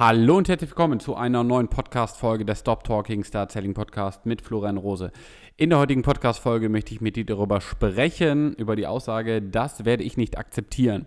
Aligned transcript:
Hallo 0.00 0.38
und 0.38 0.48
herzlich 0.48 0.70
willkommen 0.70 0.98
zu 0.98 1.14
einer 1.14 1.44
neuen 1.44 1.68
Podcast-Folge 1.68 2.46
der 2.46 2.54
Stop 2.54 2.84
Talking 2.84 3.22
Start 3.22 3.52
Selling 3.52 3.74
Podcast 3.74 4.24
mit 4.24 4.40
Florian 4.40 4.78
Rose. 4.78 5.12
In 5.58 5.68
der 5.68 5.78
heutigen 5.78 6.00
Podcast-Folge 6.00 6.70
möchte 6.70 6.94
ich 6.94 7.02
mit 7.02 7.16
dir 7.16 7.26
darüber 7.26 7.60
sprechen, 7.60 8.54
über 8.54 8.76
die 8.76 8.86
Aussage, 8.86 9.42
das 9.42 9.84
werde 9.84 10.02
ich 10.02 10.16
nicht 10.16 10.38
akzeptieren. 10.38 11.04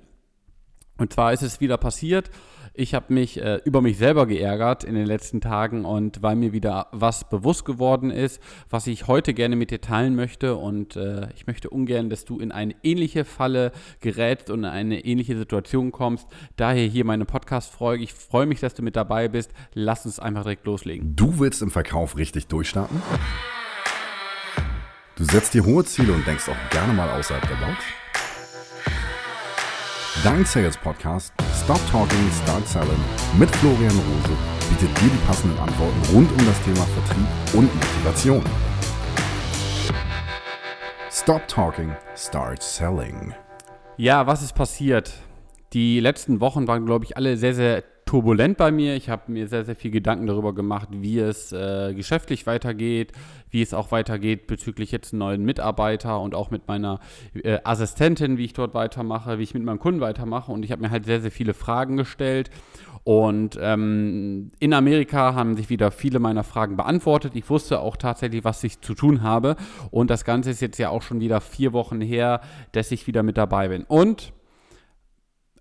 Und 1.00 1.12
zwar 1.12 1.34
ist 1.34 1.42
es 1.42 1.60
wieder 1.60 1.78
passiert. 1.78 2.30
Ich 2.76 2.96
habe 2.96 3.14
mich 3.14 3.40
äh, 3.40 3.60
über 3.66 3.82
mich 3.82 4.00
selber 4.00 4.26
geärgert 4.26 4.84
in 4.84 4.96
den 4.96 5.06
letzten 5.06 5.42
Tagen 5.42 5.86
und 5.86 6.24
weil 6.24 6.36
mir 6.36 6.54
wieder 6.54 6.88
was 6.92 7.30
bewusst 7.30 7.66
geworden 7.66 8.10
ist, 8.10 8.42
was 8.68 8.88
ich 8.88 9.06
heute 9.06 9.36
gerne 9.36 9.56
mit 9.56 9.70
dir 9.70 9.80
teilen 9.80 10.16
möchte. 10.16 10.56
Und 10.56 10.96
äh, 10.96 11.28
ich 11.36 11.46
möchte 11.46 11.70
ungern, 11.70 12.10
dass 12.10 12.26
du 12.26 12.40
in 12.40 12.52
eine 12.52 12.74
ähnliche 12.82 13.26
Falle 13.26 13.74
gerätst 14.00 14.50
und 14.50 14.60
in 14.62 14.66
eine 14.66 15.06
ähnliche 15.06 15.38
Situation 15.38 15.92
kommst. 15.92 16.28
Daher 16.56 16.88
hier 16.88 17.06
meine 17.06 17.26
Podcast-Folge. 17.26 18.04
Ich 18.04 18.14
freue 18.14 18.48
mich, 18.48 18.60
dass 18.60 18.74
du 18.74 18.82
mit 18.82 18.96
dabei 18.96 19.28
bist. 19.28 19.52
Lass 19.76 20.08
uns 20.08 20.18
einfach 20.18 20.42
direkt 20.42 20.66
loslegen. 20.66 21.16
Du 21.16 21.38
willst 21.38 21.62
im 21.62 21.70
Verkauf 21.70 22.18
richtig 22.18 22.48
durchstarten? 22.48 23.04
Du 25.16 25.26
setzt 25.26 25.54
dir 25.54 25.64
hohe 25.64 25.86
Ziele 25.86 26.12
und 26.12 26.26
denkst 26.26 26.50
auch 26.50 26.70
gerne 26.72 26.94
mal 26.94 27.12
außerhalb 27.20 27.48
der 27.48 27.68
Box? 27.68 28.03
Dein 30.22 30.46
Sales 30.46 30.78
Podcast 30.78 31.34
Stop 31.64 31.80
Talking, 31.90 32.30
Start 32.44 32.68
Selling 32.68 33.00
mit 33.38 33.50
Florian 33.50 33.92
Rose 33.92 34.38
bietet 34.70 35.02
dir 35.02 35.10
die 35.10 35.26
passenden 35.26 35.58
Antworten 35.58 36.00
rund 36.14 36.32
um 36.32 36.46
das 36.46 36.62
Thema 36.62 36.86
Vertrieb 36.86 37.26
und 37.56 37.74
Motivation. 37.74 38.44
Stop 41.10 41.48
Talking, 41.48 41.96
Start 42.16 42.62
Selling. 42.62 43.34
Ja, 43.98 44.28
was 44.28 44.44
ist 44.44 44.54
passiert? 44.54 45.14
Die 45.74 46.00
letzten 46.00 46.40
Wochen 46.42 46.68
waren, 46.68 46.86
glaube 46.86 47.06
ich, 47.06 47.18
alle 47.18 47.36
sehr, 47.36 47.56
sehr 47.56 47.84
turbulent 48.14 48.58
bei 48.58 48.72
mir. 48.72 48.96
Ich 48.96 49.10
habe 49.10 49.32
mir 49.32 49.48
sehr, 49.48 49.66
sehr 49.66 49.76
viel 49.76 49.90
Gedanken 49.90 50.28
darüber 50.28 50.54
gemacht, 50.54 50.90
wie 50.92 51.18
es 51.18 51.52
äh, 51.52 51.96
geschäftlich 51.96 52.46
weitergeht, 52.46 53.12
wie 53.50 53.64
es 53.64 53.74
auch 53.74 53.92
weitergeht 53.92 54.46
bezüglich 54.46 54.92
jetzt 54.92 55.14
neuen 55.14 55.44
Mitarbeiter 55.44 56.22
und 56.22 56.36
auch 56.36 56.52
mit 56.52 56.68
meiner 56.68 57.00
äh, 57.34 57.58
Assistentin, 57.64 58.38
wie 58.38 58.46
ich 58.46 58.54
dort 58.54 58.76
weitermache, 58.76 59.40
wie 59.40 59.44
ich 59.44 59.56
mit 59.56 59.64
meinem 59.64 59.80
Kunden 59.80 60.00
weitermache. 60.00 60.52
Und 60.52 60.64
ich 60.64 60.72
habe 60.72 60.84
mir 60.84 60.92
halt 60.92 61.06
sehr, 61.06 61.22
sehr 61.22 61.32
viele 61.32 61.56
Fragen 61.56 61.98
gestellt. 61.98 62.52
Und 63.04 63.58
ähm, 63.60 64.52
in 64.60 64.74
Amerika 64.76 65.34
haben 65.34 65.58
sich 65.58 65.72
wieder 65.72 65.90
viele 65.90 66.20
meiner 66.20 66.44
Fragen 66.44 66.78
beantwortet. 66.78 67.32
Ich 67.36 67.50
wusste 67.50 67.80
auch 67.80 67.98
tatsächlich, 67.98 68.44
was 68.44 68.64
ich 68.64 68.80
zu 68.80 68.94
tun 68.94 69.24
habe. 69.24 69.56
Und 69.90 70.12
das 70.12 70.24
Ganze 70.24 70.52
ist 70.52 70.62
jetzt 70.62 70.78
ja 70.78 70.90
auch 70.90 71.02
schon 71.02 71.20
wieder 71.20 71.42
vier 71.42 71.74
Wochen 71.74 72.00
her, 72.00 72.42
dass 72.74 72.92
ich 72.92 73.08
wieder 73.08 73.24
mit 73.24 73.38
dabei 73.38 73.70
bin. 73.70 73.86
Und 73.86 74.34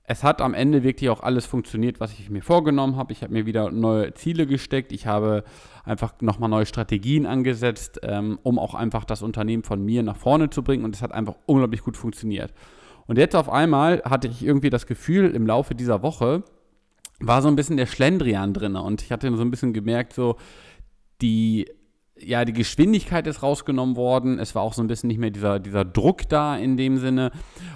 es 0.05 0.25
hat 0.25 0.41
am 0.41 0.53
Ende 0.53 0.83
wirklich 0.83 1.11
auch 1.11 1.23
alles 1.23 1.47
funktioniert, 1.47 2.01
was 2.01 2.13
ich 2.13 2.29
mir 2.29 2.43
vorgenommen 2.43 2.97
habe. 2.97 3.13
Ich 3.13 3.23
habe 3.23 3.33
mir 3.33 3.47
wieder 3.47 3.71
neue 3.71 4.13
Ziele 4.15 4.47
gesteckt. 4.47 4.93
Ich 4.93 5.07
habe 5.07 5.45
einfach 5.85 6.15
nochmal 6.21 6.49
neue 6.49 6.67
Strategien 6.67 7.25
angesetzt, 7.25 8.01
ähm, 8.03 8.39
um 8.43 8.59
auch 8.59 8.75
einfach 8.75 9.05
das 9.05 9.23
Unternehmen 9.23 9.63
von 9.63 9.85
mir 9.85 10.03
nach 10.03 10.17
vorne 10.17 10.51
zu 10.51 10.65
bringen. 10.65 10.85
Und 10.85 10.97
es 10.97 11.03
hat 11.03 11.13
einfach 11.13 11.37
unglaublich 11.47 11.83
gut 11.83 11.97
funktioniert. 11.97 12.53
Und 13.07 13.17
jetzt 13.17 13.37
auf 13.37 13.49
einmal 13.49 14.03
hatte 14.05 14.27
ich 14.29 14.45
irgendwie 14.45 14.71
das 14.71 14.87
Gefühl, 14.87 15.31
im 15.31 15.47
Laufe 15.47 15.75
dieser 15.75 16.03
Woche 16.03 16.43
war 17.21 17.41
so 17.41 17.49
ein 17.49 17.57
bisschen 17.57 17.77
der 17.77 17.87
Schlendrian 17.87 18.55
drin. 18.55 18.75
Und 18.75 19.03
ich 19.03 19.13
hatte 19.13 19.35
so 19.37 19.43
ein 19.43 19.51
bisschen 19.51 19.73
gemerkt, 19.73 20.15
so 20.15 20.37
die 21.21 21.69
ja, 22.19 22.45
die 22.45 22.53
Geschwindigkeit 22.53 23.27
ist 23.27 23.43
rausgenommen 23.43 23.97
worden. 23.97 24.39
Es 24.39 24.55
war 24.55 24.63
auch 24.63 24.75
so 24.75 24.83
ein 24.83 24.87
bisschen 24.87 25.09
nicht 25.09 25.19
mehr 25.19 25.31
dieser, 25.31 25.59
dieser 25.59 25.85
Druck 25.85 26.29
da 26.29 26.57
in 26.57 26.77
dem 26.77 26.99
Sinne. 26.99 27.31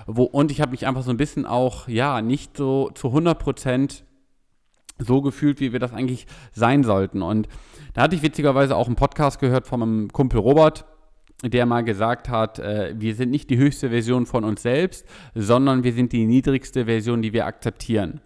Wo, 0.06 0.24
und 0.24 0.50
ich 0.50 0.60
habe 0.60 0.72
mich 0.72 0.86
einfach 0.86 1.02
so 1.02 1.10
ein 1.10 1.16
bisschen 1.16 1.46
auch, 1.46 1.88
ja, 1.88 2.20
nicht 2.22 2.56
so 2.56 2.90
zu 2.94 3.08
100 3.08 3.38
Prozent 3.38 4.04
so 4.98 5.20
gefühlt, 5.20 5.60
wie 5.60 5.72
wir 5.72 5.80
das 5.80 5.92
eigentlich 5.92 6.26
sein 6.52 6.84
sollten. 6.84 7.22
Und 7.22 7.48
da 7.94 8.02
hatte 8.02 8.16
ich 8.16 8.22
witzigerweise 8.22 8.76
auch 8.76 8.86
einen 8.86 8.96
Podcast 8.96 9.40
gehört 9.40 9.66
von 9.66 9.80
meinem 9.80 10.12
Kumpel 10.12 10.40
Robert, 10.40 10.86
der 11.42 11.66
mal 11.66 11.82
gesagt 11.82 12.28
hat, 12.28 12.58
äh, 12.58 12.94
wir 12.96 13.14
sind 13.14 13.30
nicht 13.30 13.50
die 13.50 13.58
höchste 13.58 13.90
Version 13.90 14.26
von 14.26 14.44
uns 14.44 14.62
selbst, 14.62 15.06
sondern 15.34 15.84
wir 15.84 15.92
sind 15.92 16.12
die 16.12 16.24
niedrigste 16.24 16.86
Version, 16.86 17.20
die 17.20 17.32
wir 17.32 17.46
akzeptieren. 17.46 18.20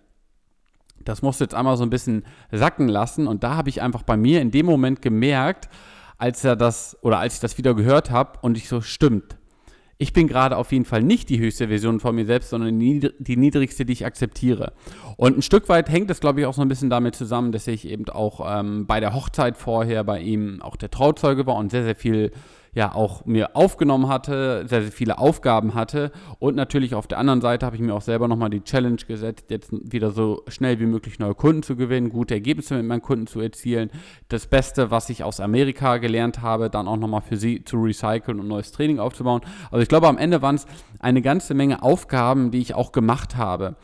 Das 1.05 1.23
musste 1.23 1.45
jetzt 1.45 1.55
einmal 1.55 1.77
so 1.77 1.83
ein 1.83 1.91
bisschen 1.91 2.25
sacken 2.53 2.89
lassen 2.89 3.27
und 3.27 3.43
da 3.43 3.57
habe 3.57 3.71
ich 3.71 3.83
einfach 3.83 4.03
bei 4.03 4.17
mir 4.17 4.41
in 4.41 4.51
dem 4.51 4.67
Moment 4.67 5.03
gemerkt, 5.03 5.69
als 6.21 6.45
er 6.45 6.55
das 6.55 6.99
oder 7.01 7.19
als 7.19 7.35
ich 7.35 7.41
das 7.41 7.57
wieder 7.57 7.75
gehört 7.75 8.11
habe 8.11 8.39
und 8.43 8.57
ich 8.57 8.69
so, 8.69 8.81
stimmt. 8.81 9.37
Ich 9.97 10.13
bin 10.15 10.29
gerade 10.29 10.57
auf 10.57 10.73
jeden 10.73 10.87
Fall 10.87 11.03
nicht 11.03 11.29
die 11.29 11.39
höchste 11.39 11.69
Version 11.69 12.01
von 12.01 12.15
mir 12.15 12.25
selbst, 12.25 12.51
sondern 12.51 12.79
die 12.79 13.37
niedrigste, 13.37 13.85
die 13.85 13.93
ich 13.93 14.07
akzeptiere. 14.07 14.73
Und 15.17 15.37
ein 15.37 15.43
Stück 15.43 15.69
weit 15.69 15.91
hängt 15.91 16.09
das, 16.09 16.21
glaube 16.21 16.41
ich, 16.41 16.47
auch 16.47 16.55
so 16.55 16.63
ein 16.63 16.69
bisschen 16.69 16.89
damit 16.89 17.15
zusammen, 17.15 17.53
dass 17.53 17.67
ich 17.67 17.87
eben 17.87 18.09
auch 18.09 18.41
ähm, 18.47 18.87
bei 18.87 19.01
der 19.01 19.15
Hochzeit 19.15 19.59
vorher 19.59 20.03
bei 20.05 20.21
ihm 20.21 20.63
auch 20.63 20.77
der 20.77 20.91
Trauzeuge 20.91 21.47
war 21.47 21.57
und 21.57 21.71
sehr, 21.71 21.85
sehr 21.85 21.97
viel 21.97 22.33
ja 22.73 22.95
auch 22.95 23.25
mir 23.25 23.57
aufgenommen 23.57 24.09
hatte, 24.09 24.65
sehr, 24.67 24.83
sehr 24.83 24.93
viele 24.93 25.19
Aufgaben 25.19 25.75
hatte. 25.75 26.13
Und 26.39 26.57
natürlich 26.57 26.95
auf 26.95 27.07
der 27.07 27.19
anderen 27.19 27.41
Seite 27.41 27.67
habe 27.67 27.77
ich 27.77 27.83
mir 27.83 27.95
auch 27.95 28.03
selber 28.03 28.29
nochmal 28.29 28.51
die 28.51 28.63
Challenge 28.63 28.97
gesetzt, 28.97 29.47
jetzt 29.49 29.71
wieder 29.73 30.11
so 30.13 30.43
schnell 30.49 30.79
wie 30.79 30.87
möglich 30.87 31.19
neue 31.19 31.35
Kunden 31.35 31.63
zu 31.63 31.77
gewinnen, 31.77 32.11
gute 32.11 32.35
Ergebnisse 32.35 32.77
mit 32.77 32.87
meinen 32.87 33.03
Kunden 33.03 33.27
zu 33.27 33.41
erzielen. 33.41 33.91
Das 34.29 34.47
Beste, 34.47 34.91
was 34.91 35.11
ich 35.11 35.25
aus 35.25 35.41
Amerika 35.41 35.99
gelernt 35.99 36.43
habe, 36.43 36.71
dann 36.71 36.87
auch 36.87 36.97
nochmal 36.97 37.23
für 37.23 37.37
sie 37.37 37.65
zu 37.65 37.77
recyceln 37.79 38.39
und 38.39 38.49
neues 38.49 38.73
Training 38.73 39.01
aufzubauen. 39.01 39.41
Also 39.71 39.83
ich 39.83 39.89
glaube, 39.89 40.09
am 40.09 40.19
Ende 40.19 40.43
waren 40.43 40.55
es 40.55 40.67
eine 41.01 41.23
ganze 41.23 41.55
Menge 41.55 41.83
Aufgaben, 41.83 42.51
die 42.51 42.59
ich 42.59 42.75
auch 42.75 42.93
gemacht 42.93 43.37
habe. 43.37 43.77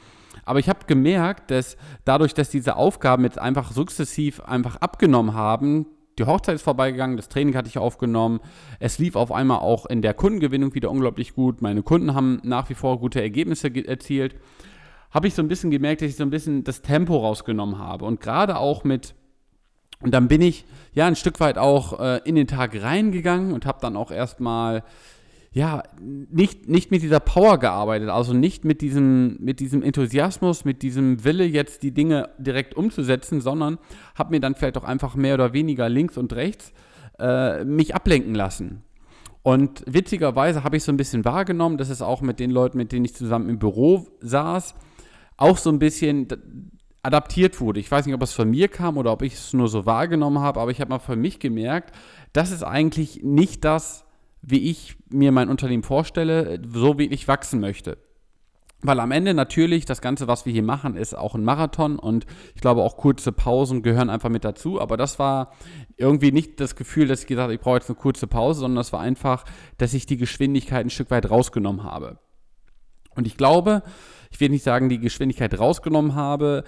Aber 0.45 0.61
ich 0.61 0.69
habe 0.69 0.87
gemerkt, 0.87 1.51
dass 1.51 1.77
dadurch, 2.05 2.33
dass 2.33 2.51
diese 2.51 2.77
Aufgaben 2.77 3.25
jetzt 3.25 3.39
einfach 3.39 3.73
sukzessiv 3.73 4.41
einfach 4.41 4.77
abgenommen 4.77 5.35
haben, 5.35 5.87
die 6.19 6.25
Hochzeit 6.25 6.55
ist 6.55 6.63
vorbeigegangen, 6.63 7.17
das 7.17 7.29
Training 7.29 7.55
hatte 7.55 7.69
ich 7.69 7.79
aufgenommen. 7.79 8.41
Es 8.81 8.99
lief 8.99 9.17
auf 9.17 9.31
einmal 9.33 9.59
auch 9.59 9.87
in 9.87 10.01
der 10.01 10.15
Kundengewinnung 10.15 10.75
wieder 10.75 10.91
unglaublich 10.91 11.35
gut. 11.35 11.61
Meine 11.61 11.83
Kunden 11.83 12.15
haben 12.15 12.41
nach 12.43 12.71
wie 12.71 12.75
vor 12.75 12.99
gute 12.99 13.21
Ergebnisse 13.21 13.69
erzielt. 13.87 14.35
Habe 15.11 15.29
ich 15.29 15.35
so 15.35 15.43
ein 15.43 15.49
bisschen 15.49 15.71
gemerkt, 15.71 16.01
dass 16.01 16.09
ich 16.09 16.17
so 16.17 16.25
ein 16.25 16.31
bisschen 16.31 16.65
das 16.65 16.83
Tempo 16.83 17.19
rausgenommen 17.19 17.79
habe. 17.79 18.07
Und 18.07 18.21
gerade 18.21 18.57
auch 18.59 18.83
mit, 18.83 19.15
und 20.01 20.13
dann 20.13 20.29
bin 20.29 20.41
ich 20.41 20.65
ja 20.95 21.07
ein 21.07 21.17
Stück 21.17 21.39
weit 21.41 21.59
auch 21.59 22.01
äh, 22.01 22.21
in 22.25 22.35
den 22.35 22.47
Tag 22.47 22.81
reingegangen 22.81 23.53
und 23.53 23.67
habe 23.67 23.79
dann 23.83 23.97
auch 23.97 24.11
erstmal 24.11 24.85
ja, 25.57 25.83
nicht, 25.99 26.69
nicht 26.69 26.91
mit 26.91 27.01
dieser 27.01 27.19
Power 27.19 27.59
gearbeitet, 27.59 28.11
also 28.11 28.35
nicht 28.35 28.67
mit 28.67 28.83
diesem, 28.83 29.39
mit 29.41 29.59
diesem 29.59 29.83
Enthusiasmus, 29.83 30.67
mit 30.67 30.83
diesem 30.83 31.25
Wille, 31.25 31.47
jetzt 31.47 31.83
die 31.83 31.93
Dinge 31.93 32.29
direkt 32.37 32.75
umzusetzen, 32.75 33.41
sondern 33.41 33.79
habe 34.15 34.33
mir 34.33 34.41
dann 34.41 34.55
vielleicht 34.55 34.77
auch 34.77 34.85
einfach 34.85 35.15
mehr 35.15 35.33
oder 35.33 35.55
weniger 35.55 35.89
links 35.89 36.19
und 36.19 36.35
rechts 36.35 36.75
äh, 37.19 37.65
mich 37.65 37.95
ablenken 37.95 38.35
lassen. 38.35 38.83
Und 39.43 39.83
witzigerweise 39.87 40.63
habe 40.63 40.77
ich 40.77 40.85
so 40.85 40.93
ein 40.93 40.99
bisschen 40.99 41.25
wahrgenommen, 41.25 41.79
dass 41.79 41.89
es 41.89 42.03
auch 42.03 42.21
mit 42.21 42.39
den 42.39 42.51
Leuten, 42.51 42.77
mit 42.77 42.93
denen 42.93 43.07
ich 43.07 43.15
zusammen 43.15 43.49
im 43.49 43.59
Büro 43.59 44.09
saß, 44.21 44.75
auch 45.39 45.57
so 45.57 45.71
ein 45.71 45.79
bisschen 45.79 46.29
adaptiert 47.03 47.63
wurde. 47.63 47.81
Ich 47.81 47.91
weiß 47.91 48.05
nicht, 48.05 48.15
ob 48.15 48.23
es 48.23 48.35
von 48.35 48.51
mir 48.51 48.69
kam 48.69 48.99
oder 48.99 49.11
ob 49.11 49.23
ich 49.23 49.33
es 49.33 49.55
nur 49.55 49.69
so 49.69 49.87
wahrgenommen 49.87 50.41
habe, 50.41 50.61
aber 50.61 50.71
ich 50.71 50.83
habe 50.83 50.91
mal 50.91 50.99
für 50.99 51.17
mich 51.17 51.39
gemerkt, 51.39 51.95
das 52.35 52.51
ist 52.51 52.63
eigentlich 52.63 53.23
nicht 53.23 53.65
das, 53.65 54.06
wie 54.47 54.71
ich 54.71 54.97
mir 55.11 55.33
mein 55.33 55.51
Unternehmen 55.51 55.83
vorstelle, 55.83 56.61
so 56.73 56.99
wie 56.99 57.07
ich 57.07 57.29
wachsen 57.29 57.61
möchte. 57.61 57.99
Weil 58.83 59.01
am 59.01 59.11
Ende 59.11 59.35
natürlich 59.35 59.87
das 59.87 60.01
Ganze, 60.01 60.29
was 60.29 60.47
wir 60.47 60.53
hier 60.53 60.63
machen, 60.63 60.97
ist 60.97 61.17
auch 61.17 61.35
ein 61.35 61.43
Marathon 61.43 61.99
und 61.99 62.27
ich 62.55 62.61
glaube 62.61 62.83
auch 62.83 62.97
kurze 62.97 63.33
Pausen 63.33 63.83
gehören 63.83 64.09
einfach 64.09 64.29
mit 64.29 64.45
dazu. 64.45 64.81
Aber 64.81 64.97
das 64.97 65.19
war 65.19 65.53
irgendwie 65.97 66.31
nicht 66.31 66.61
das 66.61 66.77
Gefühl, 66.77 67.09
dass 67.09 67.23
ich 67.23 67.27
gesagt 67.27 67.45
habe, 67.45 67.55
ich 67.55 67.61
brauche 67.61 67.77
jetzt 67.77 67.91
eine 67.91 67.99
kurze 67.99 68.29
Pause, 68.29 68.61
sondern 68.61 68.77
das 68.77 68.93
war 68.93 69.01
einfach, 69.01 69.45
dass 69.79 69.95
ich 69.95 70.07
die 70.07 70.17
Geschwindigkeit 70.17 70.87
ein 70.87 70.91
Stück 70.91 71.11
weit 71.11 71.29
rausgenommen 71.29 71.83
habe. 71.83 72.19
Und 73.17 73.27
ich 73.27 73.37
glaube, 73.37 73.83
ich 74.31 74.39
will 74.39 74.51
nicht 74.51 74.63
sagen, 74.63 74.89
die 74.89 75.01
Geschwindigkeit 75.01 75.59
rausgenommen 75.59 76.15
habe, 76.15 76.63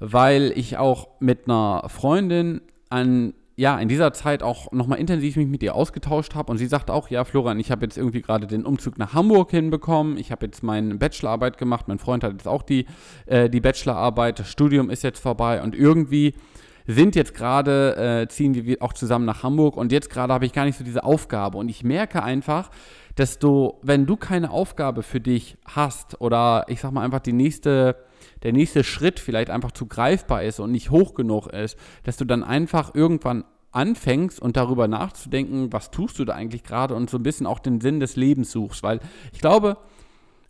weil 0.00 0.52
ich 0.56 0.76
auch 0.76 1.08
mit 1.20 1.48
einer 1.48 1.88
Freundin 1.88 2.60
an 2.90 3.34
ja, 3.56 3.78
in 3.78 3.88
dieser 3.88 4.12
Zeit 4.12 4.42
auch 4.42 4.72
nochmal 4.72 4.98
intensiv 4.98 5.36
mich 5.36 5.46
mit 5.46 5.62
ihr 5.62 5.74
ausgetauscht 5.74 6.34
habe. 6.34 6.50
Und 6.50 6.58
sie 6.58 6.66
sagt 6.66 6.90
auch, 6.90 7.10
ja, 7.10 7.24
Florian, 7.24 7.60
ich 7.60 7.70
habe 7.70 7.84
jetzt 7.84 7.98
irgendwie 7.98 8.22
gerade 8.22 8.46
den 8.46 8.64
Umzug 8.64 8.98
nach 8.98 9.12
Hamburg 9.12 9.50
hinbekommen, 9.50 10.16
ich 10.16 10.32
habe 10.32 10.46
jetzt 10.46 10.62
meine 10.62 10.94
Bachelorarbeit 10.94 11.58
gemacht, 11.58 11.88
mein 11.88 11.98
Freund 11.98 12.24
hat 12.24 12.32
jetzt 12.32 12.48
auch 12.48 12.62
die, 12.62 12.86
äh, 13.26 13.50
die 13.50 13.60
Bachelorarbeit, 13.60 14.38
das 14.38 14.48
Studium 14.48 14.90
ist 14.90 15.02
jetzt 15.02 15.20
vorbei. 15.20 15.62
Und 15.62 15.74
irgendwie 15.74 16.34
sind 16.86 17.14
jetzt 17.16 17.34
gerade, 17.34 18.22
äh, 18.22 18.28
ziehen 18.28 18.54
wir 18.54 18.82
auch 18.82 18.92
zusammen 18.92 19.24
nach 19.24 19.42
Hamburg 19.42 19.76
und 19.76 19.92
jetzt 19.92 20.10
gerade 20.10 20.32
habe 20.32 20.46
ich 20.46 20.52
gar 20.52 20.64
nicht 20.64 20.78
so 20.78 20.84
diese 20.84 21.04
Aufgabe 21.04 21.58
und 21.58 21.68
ich 21.68 21.84
merke 21.84 22.22
einfach, 22.22 22.70
dass 23.14 23.38
du, 23.38 23.74
wenn 23.82 24.06
du 24.06 24.16
keine 24.16 24.50
Aufgabe 24.50 25.02
für 25.02 25.20
dich 25.20 25.56
hast 25.66 26.20
oder 26.20 26.64
ich 26.68 26.80
sag 26.80 26.92
mal 26.92 27.02
einfach 27.02 27.20
die 27.20 27.32
nächste 27.32 27.96
der 28.42 28.52
nächste 28.52 28.84
Schritt 28.84 29.20
vielleicht 29.20 29.50
einfach 29.50 29.72
zu 29.72 29.86
greifbar 29.86 30.42
ist 30.42 30.60
und 30.60 30.72
nicht 30.72 30.90
hoch 30.90 31.14
genug 31.14 31.46
ist, 31.48 31.76
dass 32.04 32.16
du 32.16 32.24
dann 32.24 32.42
einfach 32.42 32.94
irgendwann 32.94 33.44
anfängst 33.70 34.40
und 34.40 34.56
darüber 34.56 34.88
nachzudenken, 34.88 35.72
was 35.72 35.90
tust 35.90 36.18
du 36.18 36.24
da 36.24 36.34
eigentlich 36.34 36.62
gerade 36.62 36.94
und 36.94 37.08
so 37.08 37.18
ein 37.18 37.22
bisschen 37.22 37.46
auch 37.46 37.58
den 37.58 37.80
Sinn 37.80 38.00
des 38.00 38.16
Lebens 38.16 38.50
suchst. 38.50 38.82
Weil 38.82 39.00
ich 39.32 39.40
glaube, 39.40 39.78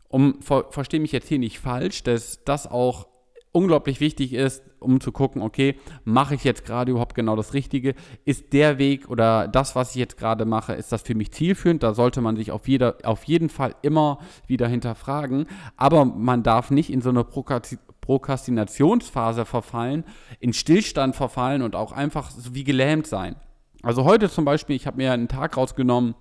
um, 0.08 0.43
ver, 0.43 0.67
verstehe 0.70 1.00
mich 1.00 1.12
jetzt 1.12 1.29
hier 1.29 1.38
nicht 1.38 1.58
falsch, 1.58 2.02
dass 2.02 2.43
das 2.44 2.67
auch 2.67 3.06
unglaublich 3.52 4.00
wichtig 4.00 4.32
ist, 4.32 4.62
um 4.82 5.00
zu 5.00 5.12
gucken, 5.12 5.43
okay, 5.43 5.76
mache 6.05 6.34
ich 6.34 6.44
jetzt 6.44 6.64
gerade 6.64 6.90
überhaupt 6.90 7.14
genau 7.14 7.37
das 7.37 7.55
Richtige? 7.55 7.94
Ist 8.25 8.52
der 8.52 8.79
Weg 8.79 9.08
oder 9.08 9.49
das, 9.49 9.75
was 9.75 9.90
ich 9.90 9.96
jetzt 9.96 10.19
gerade 10.19 10.44
mache, 10.44 10.75
ist 10.75 10.93
das 10.93 11.02
für 11.02 11.14
mich 11.14 11.32
zielführend? 11.32 11.82
Da 11.82 11.94
sollte 11.94 12.20
man 12.20 12.37
sich 12.37 12.50
auf, 12.50 12.69
jeder, 12.69 12.99
auf 13.05 13.25
jeden 13.25 13.49
Fall 13.49 13.75
immer 13.82 14.19
wieder 14.46 14.69
hinterfragen. 14.69 15.46
Aber 15.76 16.05
man 16.05 16.43
darf 16.43 16.70
nicht 16.70 16.90
in 16.90 17.00
so 17.00 17.11
eine 17.11 17.25
Prokrastinationsphase 17.25 19.44
verfallen, 19.44 20.05
in 20.40 20.52
Stillstand 20.52 21.17
verfallen 21.17 21.62
und 21.62 21.76
auch 21.76 21.93
einfach 21.93 22.31
so 22.31 22.55
wie 22.55 22.64
gelähmt 22.64 23.06
sein. 23.06 23.37
Also 23.82 24.05
heute 24.05 24.31
zum 24.31 24.44
Beispiel, 24.44 24.76
ich 24.76 24.87
habe 24.87 24.99
mir 24.99 25.12
einen 25.12 25.29
Tag 25.29 25.56
rausgenommen, 25.56 26.14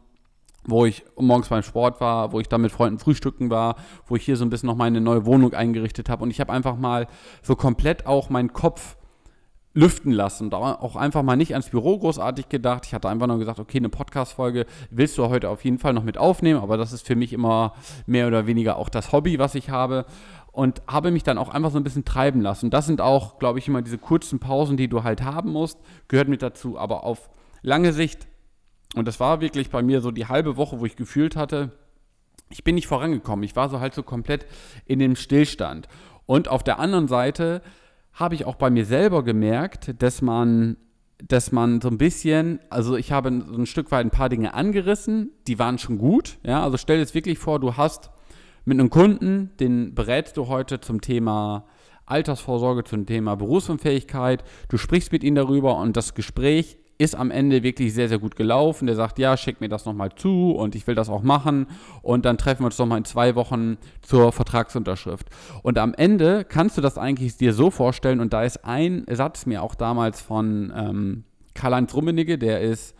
wo 0.63 0.85
ich 0.85 1.03
morgens 1.17 1.49
beim 1.49 1.63
Sport 1.63 2.01
war, 2.01 2.31
wo 2.31 2.39
ich 2.39 2.47
da 2.47 2.57
mit 2.57 2.71
Freunden 2.71 2.99
frühstücken 2.99 3.49
war, 3.49 3.75
wo 4.05 4.15
ich 4.15 4.23
hier 4.23 4.37
so 4.37 4.45
ein 4.45 4.49
bisschen 4.49 4.67
noch 4.67 4.75
meine 4.75 5.01
neue 5.01 5.25
Wohnung 5.25 5.53
eingerichtet 5.53 6.09
habe. 6.09 6.23
Und 6.23 6.31
ich 6.31 6.39
habe 6.39 6.53
einfach 6.53 6.77
mal 6.77 7.07
so 7.41 7.55
komplett 7.55 8.05
auch 8.05 8.29
meinen 8.29 8.53
Kopf 8.53 8.97
lüften 9.73 10.11
lassen 10.11 10.45
und 10.45 10.53
auch 10.53 10.97
einfach 10.97 11.23
mal 11.23 11.37
nicht 11.37 11.53
ans 11.53 11.69
Büro 11.69 11.97
großartig 11.97 12.49
gedacht. 12.49 12.85
Ich 12.85 12.93
hatte 12.93 13.07
einfach 13.07 13.27
nur 13.27 13.39
gesagt, 13.39 13.59
okay, 13.59 13.77
eine 13.77 13.89
Podcast-Folge 13.89 14.65
willst 14.89 15.17
du 15.17 15.29
heute 15.29 15.49
auf 15.49 15.63
jeden 15.63 15.79
Fall 15.79 15.93
noch 15.93 16.03
mit 16.03 16.17
aufnehmen, 16.17 16.59
aber 16.59 16.75
das 16.75 16.91
ist 16.91 17.07
für 17.07 17.15
mich 17.15 17.31
immer 17.31 17.73
mehr 18.05 18.27
oder 18.27 18.47
weniger 18.47 18.75
auch 18.75 18.89
das 18.89 19.13
Hobby, 19.13 19.39
was 19.39 19.55
ich 19.55 19.69
habe. 19.69 20.05
Und 20.51 20.81
habe 20.85 21.11
mich 21.11 21.23
dann 21.23 21.37
auch 21.37 21.47
einfach 21.47 21.71
so 21.71 21.77
ein 21.77 21.85
bisschen 21.85 22.03
treiben 22.03 22.41
lassen. 22.41 22.65
Und 22.65 22.73
das 22.73 22.85
sind 22.85 22.99
auch, 22.99 23.39
glaube 23.39 23.59
ich, 23.59 23.69
immer 23.69 23.81
diese 23.81 23.97
kurzen 23.97 24.39
Pausen, 24.39 24.75
die 24.75 24.89
du 24.89 25.03
halt 25.03 25.23
haben 25.23 25.53
musst, 25.53 25.79
gehört 26.09 26.27
mit 26.27 26.41
dazu. 26.41 26.77
Aber 26.77 27.05
auf 27.05 27.29
lange 27.61 27.93
Sicht 27.93 28.27
und 28.95 29.07
das 29.07 29.19
war 29.19 29.41
wirklich 29.41 29.69
bei 29.69 29.81
mir 29.81 30.01
so 30.01 30.11
die 30.11 30.27
halbe 30.27 30.57
Woche, 30.57 30.79
wo 30.79 30.85
ich 30.85 30.95
gefühlt 30.95 31.35
hatte, 31.35 31.71
ich 32.49 32.63
bin 32.63 32.75
nicht 32.75 32.87
vorangekommen. 32.87 33.43
Ich 33.43 33.55
war 33.55 33.69
so 33.69 33.79
halt 33.79 33.93
so 33.93 34.03
komplett 34.03 34.45
in 34.85 34.99
dem 34.99 35.15
Stillstand. 35.15 35.87
Und 36.25 36.49
auf 36.49 36.63
der 36.63 36.79
anderen 36.79 37.07
Seite 37.07 37.61
habe 38.13 38.35
ich 38.35 38.45
auch 38.45 38.55
bei 38.55 38.69
mir 38.69 38.85
selber 38.85 39.23
gemerkt, 39.23 39.95
dass 40.01 40.21
man, 40.21 40.75
dass 41.25 41.51
man 41.51 41.79
so 41.79 41.87
ein 41.87 41.97
bisschen, 41.97 42.59
also 42.69 42.97
ich 42.97 43.11
habe 43.11 43.31
so 43.47 43.57
ein 43.57 43.65
Stück 43.65 43.91
weit 43.91 44.05
ein 44.05 44.11
paar 44.11 44.29
Dinge 44.29 44.53
angerissen, 44.53 45.31
die 45.47 45.59
waren 45.59 45.77
schon 45.77 45.97
gut. 45.97 46.37
Ja, 46.43 46.63
also 46.63 46.77
stell 46.77 46.97
dir 46.97 47.01
jetzt 47.01 47.15
wirklich 47.15 47.39
vor, 47.39 47.59
du 47.59 47.77
hast 47.77 48.11
mit 48.65 48.79
einem 48.79 48.89
Kunden, 48.89 49.51
den 49.59 49.95
berätst 49.95 50.37
du 50.37 50.47
heute 50.47 50.81
zum 50.81 51.01
Thema 51.01 51.65
Altersvorsorge, 52.05 52.83
zum 52.83 53.05
Thema 53.05 53.35
Berufsunfähigkeit. 53.35 54.43
Du 54.67 54.77
sprichst 54.77 55.11
mit 55.11 55.23
ihm 55.23 55.35
darüber 55.35 55.77
und 55.77 55.95
das 55.95 56.13
Gespräch 56.13 56.77
ist 57.01 57.15
am 57.15 57.31
Ende 57.31 57.63
wirklich 57.63 57.95
sehr, 57.95 58.07
sehr 58.07 58.19
gut 58.19 58.35
gelaufen. 58.35 58.85
Der 58.85 58.95
sagt, 58.95 59.17
ja, 59.17 59.35
schick 59.35 59.59
mir 59.59 59.69
das 59.69 59.85
nochmal 59.85 60.13
zu 60.13 60.51
und 60.51 60.75
ich 60.75 60.85
will 60.85 60.93
das 60.93 61.09
auch 61.09 61.23
machen. 61.23 61.65
Und 62.03 62.25
dann 62.25 62.37
treffen 62.37 62.61
wir 62.61 62.67
uns 62.67 62.77
nochmal 62.77 62.99
in 62.99 63.05
zwei 63.05 63.33
Wochen 63.33 63.77
zur 64.03 64.31
Vertragsunterschrift. 64.31 65.27
Und 65.63 65.79
am 65.79 65.95
Ende 65.95 66.45
kannst 66.45 66.77
du 66.77 66.81
das 66.81 66.99
eigentlich 66.99 67.37
dir 67.37 67.53
so 67.53 67.71
vorstellen, 67.71 68.19
und 68.19 68.33
da 68.33 68.43
ist 68.43 68.63
ein 68.65 69.03
Satz 69.09 69.47
mir 69.47 69.63
auch 69.63 69.73
damals 69.73 70.21
von 70.21 70.71
ähm, 70.75 71.23
Karl-Heinz 71.55 71.95
Rummenigge, 71.95 72.37
der 72.37 72.61
ist 72.61 72.95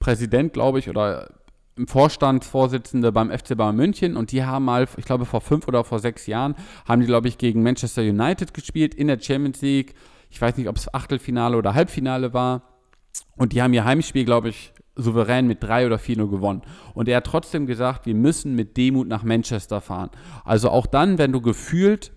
Präsident, 0.00 0.54
glaube 0.54 0.78
ich, 0.78 0.88
oder 0.88 1.28
im 1.76 1.86
Vorstandsvorsitzende 1.86 3.12
beim 3.12 3.30
FC 3.30 3.54
Bayern 3.54 3.76
München 3.76 4.16
und 4.16 4.32
die 4.32 4.44
haben 4.44 4.64
mal, 4.64 4.88
ich 4.96 5.04
glaube 5.04 5.26
vor 5.26 5.42
fünf 5.42 5.68
oder 5.68 5.84
vor 5.84 5.98
sechs 5.98 6.26
Jahren, 6.26 6.54
haben 6.86 7.00
die, 7.02 7.06
glaube 7.06 7.28
ich, 7.28 7.36
gegen 7.36 7.62
Manchester 7.62 8.02
United 8.02 8.54
gespielt 8.54 8.94
in 8.94 9.08
der 9.08 9.20
Champions 9.20 9.60
League. 9.60 9.94
Ich 10.30 10.40
weiß 10.40 10.56
nicht, 10.56 10.68
ob 10.68 10.76
es 10.76 10.92
Achtelfinale 10.92 11.56
oder 11.58 11.74
Halbfinale 11.74 12.32
war. 12.32 12.71
Und 13.36 13.52
die 13.52 13.62
haben 13.62 13.72
ihr 13.72 13.84
Heimspiel, 13.84 14.24
glaube 14.24 14.50
ich, 14.50 14.72
souverän 14.94 15.46
mit 15.46 15.62
3 15.62 15.86
oder 15.86 15.98
4 15.98 16.18
nur 16.18 16.30
gewonnen. 16.30 16.62
Und 16.94 17.08
er 17.08 17.18
hat 17.18 17.26
trotzdem 17.26 17.66
gesagt, 17.66 18.06
wir 18.06 18.14
müssen 18.14 18.54
mit 18.54 18.76
Demut 18.76 19.08
nach 19.08 19.22
Manchester 19.22 19.80
fahren. 19.80 20.10
Also 20.44 20.70
auch 20.70 20.86
dann, 20.86 21.18
wenn 21.18 21.32
du 21.32 21.40
gefühlt 21.40 22.12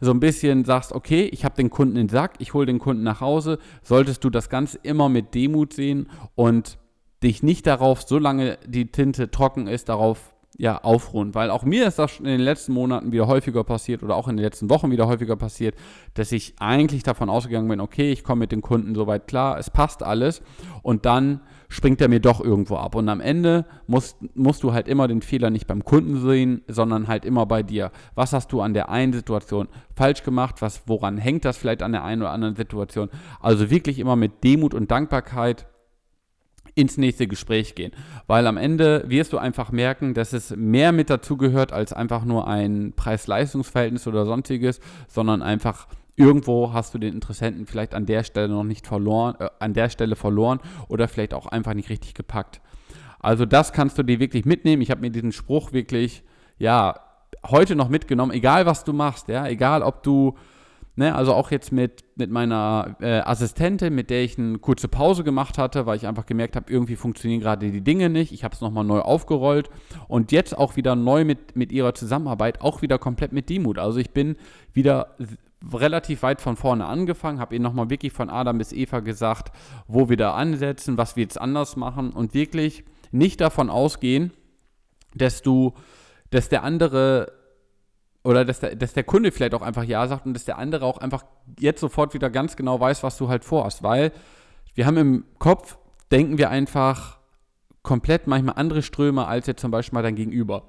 so 0.00 0.10
ein 0.10 0.20
bisschen 0.20 0.64
sagst, 0.64 0.92
okay, 0.92 1.28
ich 1.32 1.44
habe 1.44 1.56
den 1.56 1.70
Kunden 1.70 1.96
in 1.96 2.06
den 2.06 2.08
Sack, 2.08 2.34
ich 2.38 2.54
hole 2.54 2.66
den 2.66 2.78
Kunden 2.78 3.02
nach 3.02 3.20
Hause, 3.20 3.58
solltest 3.82 4.22
du 4.22 4.30
das 4.30 4.48
Ganze 4.48 4.78
immer 4.82 5.08
mit 5.08 5.34
Demut 5.34 5.72
sehen 5.72 6.08
und 6.34 6.78
dich 7.22 7.42
nicht 7.42 7.66
darauf, 7.66 8.02
solange 8.02 8.58
die 8.64 8.92
Tinte 8.92 9.30
trocken 9.30 9.66
ist, 9.66 9.88
darauf 9.88 10.34
ja, 10.58 10.78
aufruhen. 10.82 11.36
Weil 11.36 11.50
auch 11.50 11.62
mir 11.62 11.86
ist 11.86 12.00
das 12.00 12.18
in 12.18 12.24
den 12.24 12.40
letzten 12.40 12.72
Monaten 12.72 13.12
wieder 13.12 13.28
häufiger 13.28 13.62
passiert 13.62 14.02
oder 14.02 14.16
auch 14.16 14.26
in 14.26 14.36
den 14.36 14.42
letzten 14.42 14.68
Wochen 14.68 14.90
wieder 14.90 15.06
häufiger 15.06 15.36
passiert, 15.36 15.76
dass 16.14 16.32
ich 16.32 16.54
eigentlich 16.58 17.04
davon 17.04 17.30
ausgegangen 17.30 17.68
bin, 17.68 17.80
okay, 17.80 18.10
ich 18.10 18.24
komme 18.24 18.40
mit 18.40 18.52
dem 18.52 18.60
Kunden 18.60 18.96
soweit 18.96 19.28
klar, 19.28 19.56
es 19.58 19.70
passt 19.70 20.02
alles 20.02 20.42
und 20.82 21.06
dann 21.06 21.40
springt 21.68 22.00
er 22.00 22.08
mir 22.08 22.18
doch 22.18 22.40
irgendwo 22.40 22.76
ab. 22.76 22.96
Und 22.96 23.08
am 23.08 23.20
Ende 23.20 23.66
musst, 23.86 24.16
musst 24.34 24.64
du 24.64 24.72
halt 24.72 24.88
immer 24.88 25.06
den 25.06 25.22
Fehler 25.22 25.50
nicht 25.50 25.68
beim 25.68 25.84
Kunden 25.84 26.20
sehen, 26.20 26.62
sondern 26.66 27.06
halt 27.06 27.24
immer 27.24 27.46
bei 27.46 27.62
dir. 27.62 27.92
Was 28.16 28.32
hast 28.32 28.50
du 28.52 28.60
an 28.60 28.74
der 28.74 28.88
einen 28.88 29.12
Situation 29.12 29.68
falsch 29.94 30.24
gemacht? 30.24 30.56
Was, 30.60 30.82
woran 30.86 31.18
hängt 31.18 31.44
das 31.44 31.56
vielleicht 31.56 31.84
an 31.84 31.92
der 31.92 32.02
einen 32.02 32.22
oder 32.22 32.32
anderen 32.32 32.56
Situation? 32.56 33.10
Also 33.40 33.70
wirklich 33.70 34.00
immer 34.00 34.16
mit 34.16 34.42
Demut 34.42 34.74
und 34.74 34.90
Dankbarkeit 34.90 35.68
ins 36.78 36.96
nächste 36.96 37.26
Gespräch 37.26 37.74
gehen. 37.74 37.90
Weil 38.28 38.46
am 38.46 38.56
Ende 38.56 39.02
wirst 39.08 39.32
du 39.32 39.38
einfach 39.38 39.72
merken, 39.72 40.14
dass 40.14 40.32
es 40.32 40.54
mehr 40.54 40.92
mit 40.92 41.10
dazugehört 41.10 41.72
als 41.72 41.92
einfach 41.92 42.24
nur 42.24 42.46
ein 42.46 42.92
Preis-Leistungs-Verhältnis 42.94 44.06
oder 44.06 44.24
sonstiges, 44.24 44.80
sondern 45.08 45.42
einfach 45.42 45.88
irgendwo 46.14 46.72
hast 46.72 46.94
du 46.94 46.98
den 46.98 47.14
Interessenten 47.14 47.66
vielleicht 47.66 47.94
an 47.94 48.06
der 48.06 48.22
Stelle 48.22 48.48
noch 48.48 48.62
nicht 48.62 48.86
verloren, 48.86 49.34
äh, 49.40 49.48
an 49.58 49.74
der 49.74 49.88
Stelle 49.88 50.14
verloren 50.14 50.60
oder 50.86 51.08
vielleicht 51.08 51.34
auch 51.34 51.46
einfach 51.46 51.74
nicht 51.74 51.90
richtig 51.90 52.14
gepackt. 52.14 52.60
Also 53.18 53.44
das 53.44 53.72
kannst 53.72 53.98
du 53.98 54.04
dir 54.04 54.20
wirklich 54.20 54.44
mitnehmen. 54.44 54.80
Ich 54.80 54.92
habe 54.92 55.00
mir 55.00 55.10
diesen 55.10 55.32
Spruch 55.32 55.72
wirklich, 55.72 56.22
ja, 56.58 56.94
heute 57.44 57.74
noch 57.74 57.88
mitgenommen, 57.88 58.30
egal 58.30 58.66
was 58.66 58.84
du 58.84 58.92
machst, 58.92 59.26
ja, 59.26 59.48
egal 59.48 59.82
ob 59.82 60.04
du 60.04 60.36
Ne, 60.98 61.14
also 61.14 61.32
auch 61.32 61.52
jetzt 61.52 61.70
mit, 61.70 62.02
mit 62.16 62.28
meiner 62.28 62.96
äh, 62.98 63.20
Assistentin, 63.20 63.94
mit 63.94 64.10
der 64.10 64.24
ich 64.24 64.36
eine 64.36 64.58
kurze 64.58 64.88
Pause 64.88 65.22
gemacht 65.22 65.56
hatte, 65.56 65.86
weil 65.86 65.96
ich 65.96 66.08
einfach 66.08 66.26
gemerkt 66.26 66.56
habe, 66.56 66.72
irgendwie 66.72 66.96
funktionieren 66.96 67.40
gerade 67.40 67.70
die 67.70 67.82
Dinge 67.82 68.08
nicht. 68.08 68.32
Ich 68.32 68.42
habe 68.42 68.52
es 68.52 68.60
nochmal 68.60 68.82
neu 68.82 68.98
aufgerollt 68.98 69.70
und 70.08 70.32
jetzt 70.32 70.58
auch 70.58 70.74
wieder 70.74 70.96
neu 70.96 71.24
mit, 71.24 71.54
mit 71.54 71.70
ihrer 71.70 71.94
Zusammenarbeit, 71.94 72.62
auch 72.62 72.82
wieder 72.82 72.98
komplett 72.98 73.32
mit 73.32 73.48
Demut. 73.48 73.78
Also 73.78 74.00
ich 74.00 74.10
bin 74.10 74.34
wieder 74.72 75.14
relativ 75.72 76.24
weit 76.24 76.40
von 76.40 76.56
vorne 76.56 76.86
angefangen, 76.86 77.38
habe 77.38 77.54
ihr 77.54 77.60
nochmal 77.60 77.90
wirklich 77.90 78.12
von 78.12 78.28
Adam 78.28 78.58
bis 78.58 78.72
Eva 78.72 78.98
gesagt, 78.98 79.52
wo 79.86 80.08
wir 80.08 80.16
da 80.16 80.34
ansetzen, 80.34 80.98
was 80.98 81.14
wir 81.14 81.22
jetzt 81.22 81.40
anders 81.40 81.76
machen 81.76 82.10
und 82.10 82.34
wirklich 82.34 82.82
nicht 83.12 83.40
davon 83.40 83.70
ausgehen, 83.70 84.32
dass 85.14 85.42
du, 85.42 85.74
dass 86.30 86.48
der 86.48 86.64
andere 86.64 87.37
oder 88.24 88.44
dass 88.44 88.60
der, 88.60 88.76
dass 88.76 88.92
der 88.92 89.04
Kunde 89.04 89.32
vielleicht 89.32 89.54
auch 89.54 89.62
einfach 89.62 89.84
Ja 89.84 90.06
sagt 90.06 90.26
und 90.26 90.34
dass 90.34 90.44
der 90.44 90.58
andere 90.58 90.84
auch 90.84 90.98
einfach 90.98 91.24
jetzt 91.58 91.80
sofort 91.80 92.14
wieder 92.14 92.30
ganz 92.30 92.56
genau 92.56 92.80
weiß, 92.80 93.02
was 93.02 93.16
du 93.16 93.28
halt 93.28 93.44
vorhast. 93.44 93.82
Weil 93.82 94.12
wir 94.74 94.86
haben 94.86 94.96
im 94.96 95.24
Kopf, 95.38 95.78
denken 96.10 96.38
wir 96.38 96.50
einfach 96.50 97.18
komplett 97.82 98.26
manchmal 98.26 98.56
andere 98.56 98.82
Ströme 98.82 99.26
als 99.26 99.46
jetzt 99.46 99.60
zum 99.60 99.70
Beispiel 99.70 99.96
mal 99.96 100.02
dein 100.02 100.16
Gegenüber. 100.16 100.64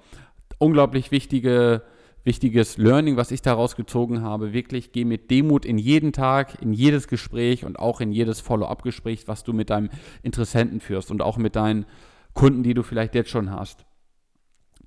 Unglaublich 0.57 1.11
wichtige, 1.11 1.83
wichtiges 2.23 2.77
Learning, 2.77 3.17
was 3.17 3.31
ich 3.31 3.41
daraus 3.41 3.75
gezogen 3.75 4.21
habe. 4.21 4.53
Wirklich, 4.53 4.91
geh 4.91 5.05
mit 5.05 5.31
Demut 5.31 5.65
in 5.65 5.77
jeden 5.77 6.13
Tag, 6.13 6.61
in 6.61 6.71
jedes 6.73 7.07
Gespräch 7.07 7.65
und 7.65 7.79
auch 7.79 7.99
in 8.01 8.11
jedes 8.11 8.39
Follow-up-Gespräch, 8.39 9.27
was 9.27 9.43
du 9.43 9.53
mit 9.53 9.69
deinem 9.69 9.89
Interessenten 10.23 10.79
führst 10.79 11.11
und 11.11 11.21
auch 11.21 11.37
mit 11.37 11.55
deinen 11.55 11.85
Kunden, 12.33 12.63
die 12.63 12.73
du 12.73 12.83
vielleicht 12.83 13.15
jetzt 13.15 13.31
schon 13.31 13.51
hast. 13.51 13.85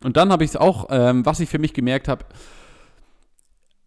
Und 0.04 0.16
dann 0.16 0.30
habe 0.32 0.44
ich 0.44 0.50
es 0.50 0.56
auch, 0.56 0.88
ähm, 0.90 1.24
was 1.26 1.40
ich 1.40 1.48
für 1.48 1.58
mich 1.58 1.74
gemerkt 1.74 2.08
habe, 2.08 2.24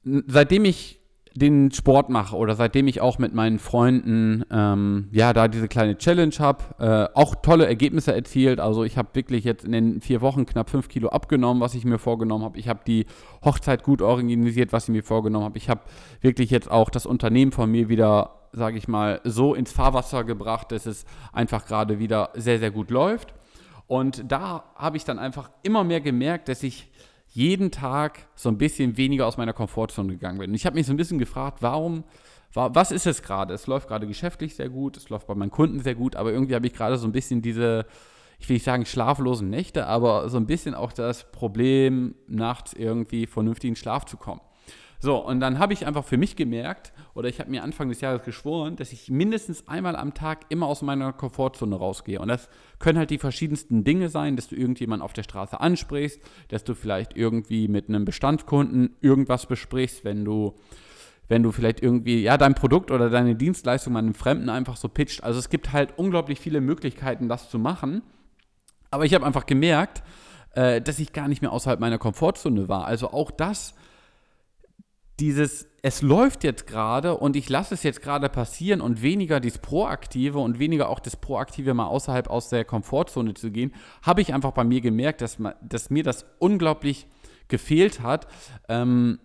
seitdem 0.03 0.65
ich 0.65 0.99
den 1.35 1.69
Sport 1.71 2.09
mache 2.09 2.37
oder 2.37 2.55
seitdem 2.55 2.87
ich 2.87 3.01
auch 3.01 3.19
mit 3.19 3.33
meinen 3.33 3.59
Freunden 3.59 4.45
ähm, 4.49 5.09
ja 5.11 5.33
da 5.33 5.49
diese 5.49 5.67
kleine 5.67 5.97
Challenge 5.97 6.33
habe, 6.39 6.63
äh, 6.79 7.19
auch 7.19 7.35
tolle 7.35 7.65
Ergebnisse 7.67 8.15
erzielt. 8.15 8.61
Also 8.61 8.85
ich 8.85 8.97
habe 8.97 9.09
wirklich 9.13 9.43
jetzt 9.43 9.65
in 9.65 9.73
den 9.73 10.01
vier 10.01 10.21
Wochen 10.21 10.45
knapp 10.45 10.69
fünf 10.69 10.87
Kilo 10.87 11.09
abgenommen, 11.09 11.61
was 11.61 11.75
ich 11.75 11.83
mir 11.83 11.99
vorgenommen 11.99 12.45
habe. 12.45 12.57
Ich 12.57 12.69
habe 12.69 12.79
die 12.87 13.05
Hochzeit 13.43 13.83
gut 13.83 14.01
organisiert, 14.01 14.71
was 14.71 14.85
ich 14.85 14.93
mir 14.93 15.03
vorgenommen 15.03 15.43
habe. 15.43 15.57
Ich 15.57 15.69
habe 15.69 15.81
wirklich 16.21 16.51
jetzt 16.51 16.71
auch 16.71 16.89
das 16.89 17.05
Unternehmen 17.05 17.51
von 17.51 17.69
mir 17.69 17.89
wieder, 17.89 18.47
sage 18.53 18.77
ich 18.77 18.87
mal, 18.87 19.19
so 19.25 19.55
ins 19.55 19.73
Fahrwasser 19.73 20.23
gebracht, 20.23 20.71
dass 20.71 20.85
es 20.85 21.03
einfach 21.33 21.65
gerade 21.65 21.99
wieder 21.99 22.29
sehr, 22.35 22.59
sehr 22.59 22.71
gut 22.71 22.91
läuft. 22.91 23.33
Und 23.87 24.31
da 24.31 24.63
habe 24.75 24.97
ich 24.97 25.03
dann 25.03 25.19
einfach 25.19 25.49
immer 25.63 25.83
mehr 25.83 26.01
gemerkt, 26.01 26.49
dass 26.49 26.63
ich 26.63 26.91
jeden 27.27 27.69
Tag 27.69 28.27
so 28.35 28.49
ein 28.49 28.57
bisschen 28.57 28.97
weniger 28.97 29.27
aus 29.27 29.37
meiner 29.37 29.53
Komfortzone 29.53 30.13
gegangen 30.13 30.39
bin. 30.39 30.51
Und 30.51 30.55
ich 30.55 30.65
habe 30.65 30.75
mich 30.75 30.85
so 30.85 30.93
ein 30.93 30.97
bisschen 30.97 31.19
gefragt, 31.19 31.61
warum, 31.61 32.03
was 32.53 32.91
ist 32.91 33.05
es 33.05 33.21
gerade? 33.21 33.53
Es 33.53 33.67
läuft 33.67 33.87
gerade 33.87 34.07
geschäftlich 34.07 34.55
sehr 34.55 34.69
gut, 34.69 34.95
es 34.95 35.09
läuft 35.09 35.27
bei 35.27 35.35
meinen 35.35 35.51
Kunden 35.51 35.81
sehr 35.81 35.95
gut, 35.95 36.15
aber 36.15 36.31
irgendwie 36.31 36.55
habe 36.55 36.65
ich 36.65 36.73
gerade 36.73 36.97
so 36.97 37.05
ein 37.05 37.11
bisschen 37.11 37.41
diese, 37.41 37.85
ich 38.39 38.47
will 38.47 38.55
nicht 38.55 38.63
sagen 38.63 38.85
schlaflosen 38.85 39.49
Nächte, 39.49 39.85
aber 39.85 40.29
so 40.29 40.37
ein 40.37 40.45
bisschen 40.45 40.73
auch 40.73 40.93
das 40.93 41.31
Problem, 41.31 42.15
nachts 42.27 42.73
irgendwie 42.73 43.27
vernünftig 43.27 43.69
in 43.69 43.75
Schlaf 43.75 44.05
zu 44.05 44.15
kommen. 44.15 44.41
So, 44.99 45.17
und 45.17 45.39
dann 45.39 45.59
habe 45.59 45.73
ich 45.73 45.85
einfach 45.85 46.03
für 46.03 46.17
mich 46.17 46.35
gemerkt, 46.35 46.93
oder 47.13 47.29
ich 47.29 47.39
habe 47.39 47.51
mir 47.51 47.63
Anfang 47.63 47.89
des 47.89 48.01
Jahres 48.01 48.23
geschworen, 48.23 48.75
dass 48.75 48.91
ich 48.91 49.09
mindestens 49.09 49.67
einmal 49.67 49.95
am 49.95 50.13
Tag 50.13 50.45
immer 50.49 50.67
aus 50.67 50.81
meiner 50.81 51.13
Komfortzone 51.13 51.75
rausgehe. 51.75 52.19
Und 52.19 52.27
das 52.27 52.49
können 52.79 52.97
halt 52.97 53.09
die 53.09 53.17
verschiedensten 53.17 53.83
Dinge 53.83 54.09
sein, 54.09 54.35
dass 54.35 54.47
du 54.47 54.55
irgendjemanden 54.55 55.03
auf 55.03 55.13
der 55.13 55.23
Straße 55.23 55.59
ansprichst, 55.59 56.19
dass 56.49 56.63
du 56.63 56.73
vielleicht 56.73 57.15
irgendwie 57.15 57.67
mit 57.67 57.89
einem 57.89 58.05
Bestandskunden 58.05 58.95
irgendwas 59.01 59.45
besprichst, 59.45 60.03
wenn 60.05 60.25
du 60.25 60.55
wenn 61.27 61.41
du 61.41 61.51
vielleicht 61.51 61.81
irgendwie, 61.81 62.21
ja, 62.21 62.37
dein 62.37 62.53
Produkt 62.53 62.91
oder 62.91 63.09
deine 63.09 63.35
Dienstleistung 63.35 63.97
einem 63.97 64.13
Fremden 64.13 64.49
einfach 64.49 64.77
so 64.77 64.89
pitcht. 64.89 65.23
Also 65.23 65.39
es 65.39 65.49
gibt 65.49 65.73
halt 65.73 65.97
unglaublich 65.97 66.39
viele 66.39 66.61
Möglichkeiten, 66.61 67.27
das 67.27 67.49
zu 67.49 67.57
machen. 67.57 68.03
Aber 68.91 69.05
ich 69.05 69.13
habe 69.13 69.25
einfach 69.25 69.45
gemerkt, 69.45 70.03
äh, 70.51 70.81
dass 70.81 70.99
ich 70.99 71.13
gar 71.13 71.27
nicht 71.27 71.41
mehr 71.41 71.51
außerhalb 71.51 71.79
meiner 71.79 71.97
Komfortzone 71.97 72.69
war. 72.69 72.85
Also 72.85 73.11
auch 73.11 73.31
das, 73.31 73.73
dieses, 75.19 75.67
es 75.81 76.01
läuft 76.01 76.43
jetzt 76.43 76.67
gerade 76.67 77.17
und 77.17 77.35
ich 77.35 77.47
lasse 77.49 77.73
es 77.73 77.83
jetzt 77.83 78.01
gerade 78.01 78.27
passieren 78.27 78.81
und 78.81 79.01
weniger 79.01 79.39
das 79.39 79.57
Proaktive 79.57 80.39
und 80.39 80.59
weniger 80.59 80.89
auch 80.89 80.99
das 80.99 81.15
Proaktive 81.15 81.73
mal 81.73 81.87
außerhalb 81.87 82.29
aus 82.29 82.49
der 82.49 82.65
Komfortzone 82.65 83.33
zu 83.33 83.51
gehen, 83.51 83.73
habe 84.01 84.21
ich 84.21 84.33
einfach 84.33 84.51
bei 84.51 84.63
mir 84.63 84.81
gemerkt, 84.81 85.21
dass, 85.21 85.37
dass 85.61 85.89
mir 85.89 86.03
das 86.03 86.25
unglaublich 86.39 87.07
gefehlt 87.47 88.01
hat. 88.01 88.27
Ähm, 88.67 89.19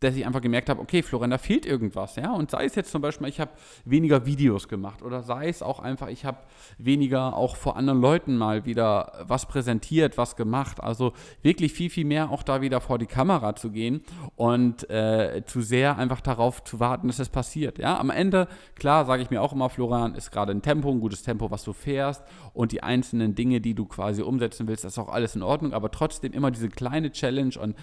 dass 0.00 0.14
ich 0.14 0.26
einfach 0.26 0.42
gemerkt 0.42 0.68
habe, 0.68 0.80
okay, 0.80 1.02
Florian, 1.02 1.30
da 1.30 1.38
fehlt 1.38 1.64
irgendwas, 1.64 2.16
ja. 2.16 2.32
Und 2.32 2.50
sei 2.50 2.64
es 2.64 2.74
jetzt 2.74 2.90
zum 2.90 3.00
Beispiel, 3.00 3.28
ich 3.28 3.40
habe 3.40 3.52
weniger 3.84 4.26
Videos 4.26 4.68
gemacht 4.68 5.02
oder 5.02 5.22
sei 5.22 5.48
es 5.48 5.62
auch 5.62 5.80
einfach, 5.80 6.08
ich 6.08 6.24
habe 6.24 6.38
weniger 6.78 7.34
auch 7.34 7.56
vor 7.56 7.76
anderen 7.76 8.00
Leuten 8.00 8.36
mal 8.36 8.66
wieder 8.66 9.24
was 9.26 9.46
präsentiert, 9.46 10.18
was 10.18 10.36
gemacht. 10.36 10.82
Also 10.82 11.12
wirklich 11.42 11.72
viel, 11.72 11.88
viel 11.88 12.04
mehr 12.04 12.30
auch 12.30 12.42
da 12.42 12.60
wieder 12.60 12.80
vor 12.80 12.98
die 12.98 13.06
Kamera 13.06 13.56
zu 13.56 13.70
gehen 13.70 14.02
und 14.36 14.88
äh, 14.90 15.44
zu 15.46 15.62
sehr 15.62 15.96
einfach 15.96 16.20
darauf 16.20 16.62
zu 16.62 16.78
warten, 16.78 17.06
dass 17.06 17.18
es 17.18 17.30
passiert. 17.30 17.78
Ja, 17.78 17.98
am 17.98 18.10
Ende, 18.10 18.48
klar, 18.74 19.06
sage 19.06 19.22
ich 19.22 19.30
mir 19.30 19.40
auch 19.40 19.52
immer, 19.52 19.70
Florian, 19.70 20.14
ist 20.14 20.30
gerade 20.30 20.52
ein 20.52 20.62
Tempo, 20.62 20.90
ein 20.90 21.00
gutes 21.00 21.22
Tempo, 21.22 21.50
was 21.50 21.64
du 21.64 21.72
fährst 21.72 22.22
und 22.52 22.72
die 22.72 22.82
einzelnen 22.82 23.34
Dinge, 23.34 23.60
die 23.60 23.74
du 23.74 23.86
quasi 23.86 24.22
umsetzen 24.22 24.68
willst, 24.68 24.84
das 24.84 24.92
ist 24.92 24.98
auch 24.98 25.08
alles 25.08 25.36
in 25.36 25.42
Ordnung, 25.42 25.72
aber 25.72 25.90
trotzdem 25.90 26.32
immer 26.32 26.50
diese 26.50 26.68
kleine 26.68 27.12
Challenge 27.12 27.58
und 27.58 27.76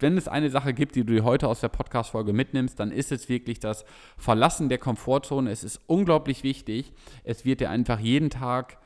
wenn 0.00 0.16
es 0.16 0.28
eine 0.28 0.50
Sache 0.50 0.74
gibt, 0.74 0.94
die 0.96 1.04
du 1.04 1.12
dir 1.12 1.24
heute 1.24 1.48
aus 1.48 1.60
der 1.60 1.68
Podcast-Folge 1.68 2.32
mitnimmst, 2.32 2.78
dann 2.78 2.92
ist 2.92 3.12
es 3.12 3.28
wirklich 3.28 3.60
das 3.60 3.84
Verlassen 4.16 4.68
der 4.68 4.78
Komfortzone. 4.78 5.50
Es 5.50 5.64
ist 5.64 5.80
unglaublich 5.86 6.42
wichtig. 6.42 6.92
Es 7.24 7.44
wird 7.44 7.60
dir 7.60 7.70
einfach 7.70 7.98
jeden 7.98 8.30
Tag 8.30 8.78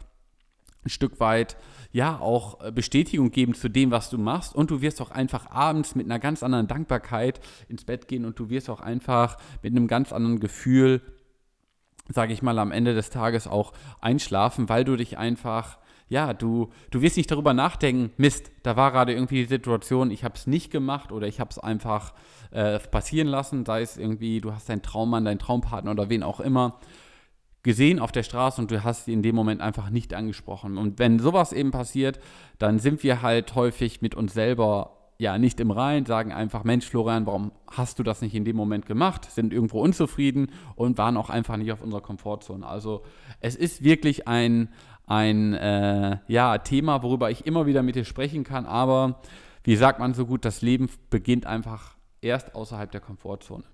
ein 0.85 0.90
Stück 0.90 1.21
weit 1.21 1.57
ja 1.92 2.19
auch 2.19 2.61
äh, 2.64 2.73
Bestätigung 2.73 3.31
geben 3.31 3.54
zu 3.54 3.69
dem, 3.69 3.90
was 3.90 4.11
du 4.11 4.19
machst 4.19 4.54
und 4.54 4.71
du 4.71 4.81
wirst 4.81 5.00
auch 5.00 5.11
einfach 5.11 5.50
abends 5.50 5.95
mit 5.95 6.07
einer 6.07 6.19
ganz 6.19 6.42
anderen 6.42 6.66
Dankbarkeit 6.66 7.40
ins 7.69 7.85
Bett 7.85 8.09
gehen 8.09 8.25
und 8.25 8.38
du 8.38 8.50
wirst 8.50 8.69
auch 8.69 8.81
einfach 8.81 9.37
mit 9.62 9.73
einem 9.73 9.87
ganz 9.87 10.12
anderen 10.12 10.40
Gefühl, 10.40 11.00
sage 12.09 12.33
ich 12.33 12.42
mal, 12.42 12.59
am 12.59 12.73
Ende 12.73 12.95
des 12.95 13.11
Tages 13.11 13.47
auch 13.47 13.73
einschlafen, 14.00 14.69
weil 14.69 14.85
du 14.85 14.97
dich 14.97 15.19
einfach 15.19 15.78
ja, 16.12 16.35
du, 16.35 16.69
du 16.90 17.00
wirst 17.00 17.16
nicht 17.16 17.31
darüber 17.31 17.54
nachdenken, 17.54 18.12
Mist, 18.19 18.52
da 18.62 18.76
war 18.76 18.92
gerade 18.92 19.14
irgendwie 19.14 19.42
die 19.42 19.49
Situation, 19.49 20.11
ich 20.11 20.25
habe 20.25 20.35
es 20.35 20.47
nicht 20.47 20.71
gemacht 20.71 21.11
oder 21.11 21.26
ich 21.26 21.40
habe 21.40 21.50
es 21.50 21.59
einfach 21.59 22.12
äh, 22.50 22.78
passieren 22.78 23.28
lassen, 23.28 23.64
sei 23.64 23.81
es 23.81 23.97
irgendwie, 23.97 24.42
du 24.42 24.52
hast 24.52 24.69
deinen 24.69 24.83
Traummann, 24.83 25.25
deinen 25.25 25.38
Traumpartner 25.38 25.90
oder 25.90 26.11
wen 26.11 26.23
auch 26.23 26.38
immer 26.38 26.78
gesehen 27.62 27.99
auf 27.99 28.12
der 28.12 28.25
Straße 28.25 28.61
und 28.61 28.71
du 28.71 28.85
hast 28.85 29.07
sie 29.07 29.14
in 29.14 29.23
dem 29.23 29.35
Moment 29.35 29.62
einfach 29.62 29.88
nicht 29.88 30.12
angesprochen. 30.12 30.76
Und 30.76 30.99
wenn 30.99 31.19
sowas 31.19 31.54
eben 31.54 31.71
passiert, 31.71 32.21
dann 32.59 32.78
sind 32.78 33.02
wir 33.02 33.23
halt 33.23 33.54
häufig 33.54 34.02
mit 34.02 34.14
uns 34.14 34.35
selber 34.35 35.02
ja 35.23 35.38
nicht 35.38 35.61
im 35.61 35.71
Rein, 35.71 36.04
sagen 36.04 36.33
einfach, 36.33 36.64
Mensch, 36.64 36.87
Florian, 36.87 37.26
warum 37.26 37.52
hast 37.71 37.99
du 37.99 38.02
das 38.02 38.21
nicht 38.21 38.35
in 38.35 38.45
dem 38.45 38.57
Moment 38.57 38.87
gemacht? 38.87 39.31
Sind 39.31 39.52
irgendwo 39.52 39.81
unzufrieden 39.81 40.50
und 40.75 40.99
waren 40.99 41.16
auch 41.16 41.31
einfach 41.31 41.57
nicht 41.57 41.73
auf 41.73 41.81
unserer 41.81 42.00
Komfortzone. 42.00 42.66
Also 42.66 43.02
es 43.40 43.54
ist 43.54 43.85
wirklich 43.85 44.26
ein, 44.26 44.69
ein 45.06 45.54
äh, 45.54 46.18
ja, 46.28 46.59
Thema, 46.59 47.02
worüber 47.02 47.30
ich 47.30 47.47
immer 47.47 47.66
wieder 47.66 47.82
mit 47.82 47.97
dir 47.97 48.04
sprechen 48.04 48.44
kann. 48.44 48.66
Aber 48.66 49.21
wie 49.64 49.76
sagt 49.76 49.99
man 49.99 50.14
so 50.14 50.26
gut, 50.26 50.44
das 50.44 50.62
Leben 50.62 50.88
beginnt 51.11 51.47
einfach 51.47 51.97
erst 52.21 52.54
außerhalb 52.54 52.90
der 52.90 53.00
Komfortzone. 53.00 53.64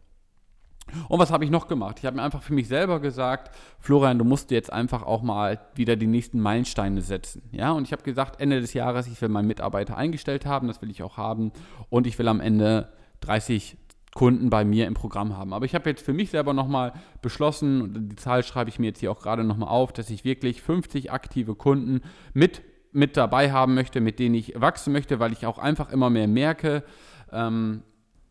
Und 1.09 1.19
was 1.19 1.31
habe 1.31 1.45
ich 1.45 1.51
noch 1.51 1.69
gemacht? 1.69 1.99
Ich 1.99 2.07
habe 2.07 2.17
mir 2.17 2.23
einfach 2.23 2.43
für 2.43 2.55
mich 2.55 2.69
selber 2.69 3.01
gesagt, 3.01 3.55
Florian, 3.79 4.19
du 4.19 4.25
musst 4.25 4.51
jetzt 4.51 4.73
einfach 4.73 5.03
auch 5.03 5.23
mal 5.23 5.61
wieder 5.75 5.97
die 5.97 6.07
nächsten 6.07 6.41
Meilensteine 6.41 7.03
setzen. 7.03 7.43
Ja, 7.53 7.73
und 7.73 7.85
ich 7.85 7.93
habe 7.93 8.03
gesagt, 8.03 8.41
Ende 8.41 8.61
des 8.61 8.73
Jahres, 8.73 9.07
ich 9.07 9.21
will 9.21 9.29
meinen 9.29 9.49
Mitarbeiter 9.49 9.97
eingestellt 9.97 10.47
haben, 10.47 10.67
das 10.67 10.81
will 10.81 10.91
ich 10.91 11.03
auch 11.03 11.17
haben. 11.17 11.53
Und 11.91 12.07
ich 12.07 12.19
will 12.19 12.29
am 12.29 12.41
Ende 12.41 12.89
30 13.21 13.77
Kunden 14.19 14.51
bei 14.51 14.65
mir 14.65 14.89
im 14.89 14.95
Programm 14.95 15.37
haben. 15.37 15.53
Aber 15.53 15.65
ich 15.65 15.77
habe 15.77 15.89
jetzt 15.89 16.05
für 16.05 16.13
mich 16.13 16.31
selber 16.31 16.53
nochmal 16.53 16.93
beschlossen, 17.23 17.83
und 17.83 18.09
die 18.09 18.17
Zahl 18.17 18.43
schreibe 18.43 18.69
ich 18.69 18.81
mir 18.81 18.87
jetzt 18.89 18.99
hier 18.99 19.13
auch 19.13 19.23
gerade 19.23 19.45
nochmal 19.45 19.69
auf, 19.69 19.93
dass 19.93 20.11
ich 20.11 20.25
wirklich 20.25 20.61
50 20.61 21.13
aktive 21.13 21.55
Kunden 21.55 22.01
mit, 22.35 22.63
mit 22.91 23.17
dabei 23.17 23.53
haben 23.53 23.75
möchte, 23.75 24.01
mit 24.01 24.19
denen 24.19 24.35
ich 24.35 24.61
wachsen 24.61 24.93
möchte, 24.93 25.21
weil 25.21 25.33
ich 25.33 25.47
auch 25.47 25.59
einfach 25.59 25.93
immer 25.93 26.11
mehr 26.11 26.27
merke, 26.27 26.83
ähm, 27.31 27.85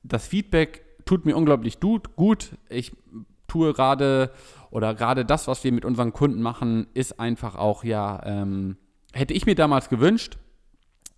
das 0.04 0.28
Feedback 0.28 0.84
tut 1.06 1.26
mir 1.26 1.38
unglaublich 1.38 1.80
gut. 1.80 2.50
Ich 2.68 2.92
tue 3.48 3.72
gerade 3.72 4.34
oder 4.72 4.94
gerade 4.94 5.24
das, 5.24 5.48
was 5.48 5.64
wir 5.64 5.72
mit 5.72 5.86
unseren 5.86 6.12
Kunden 6.12 6.42
machen, 6.42 6.88
ist 6.96 7.18
einfach 7.18 7.56
auch 7.56 7.86
ja, 7.86 8.22
ähm, 8.26 8.76
hätte 9.14 9.34
ich 9.34 9.46
mir 9.46 9.56
damals 9.56 9.88
gewünscht, 9.88 10.38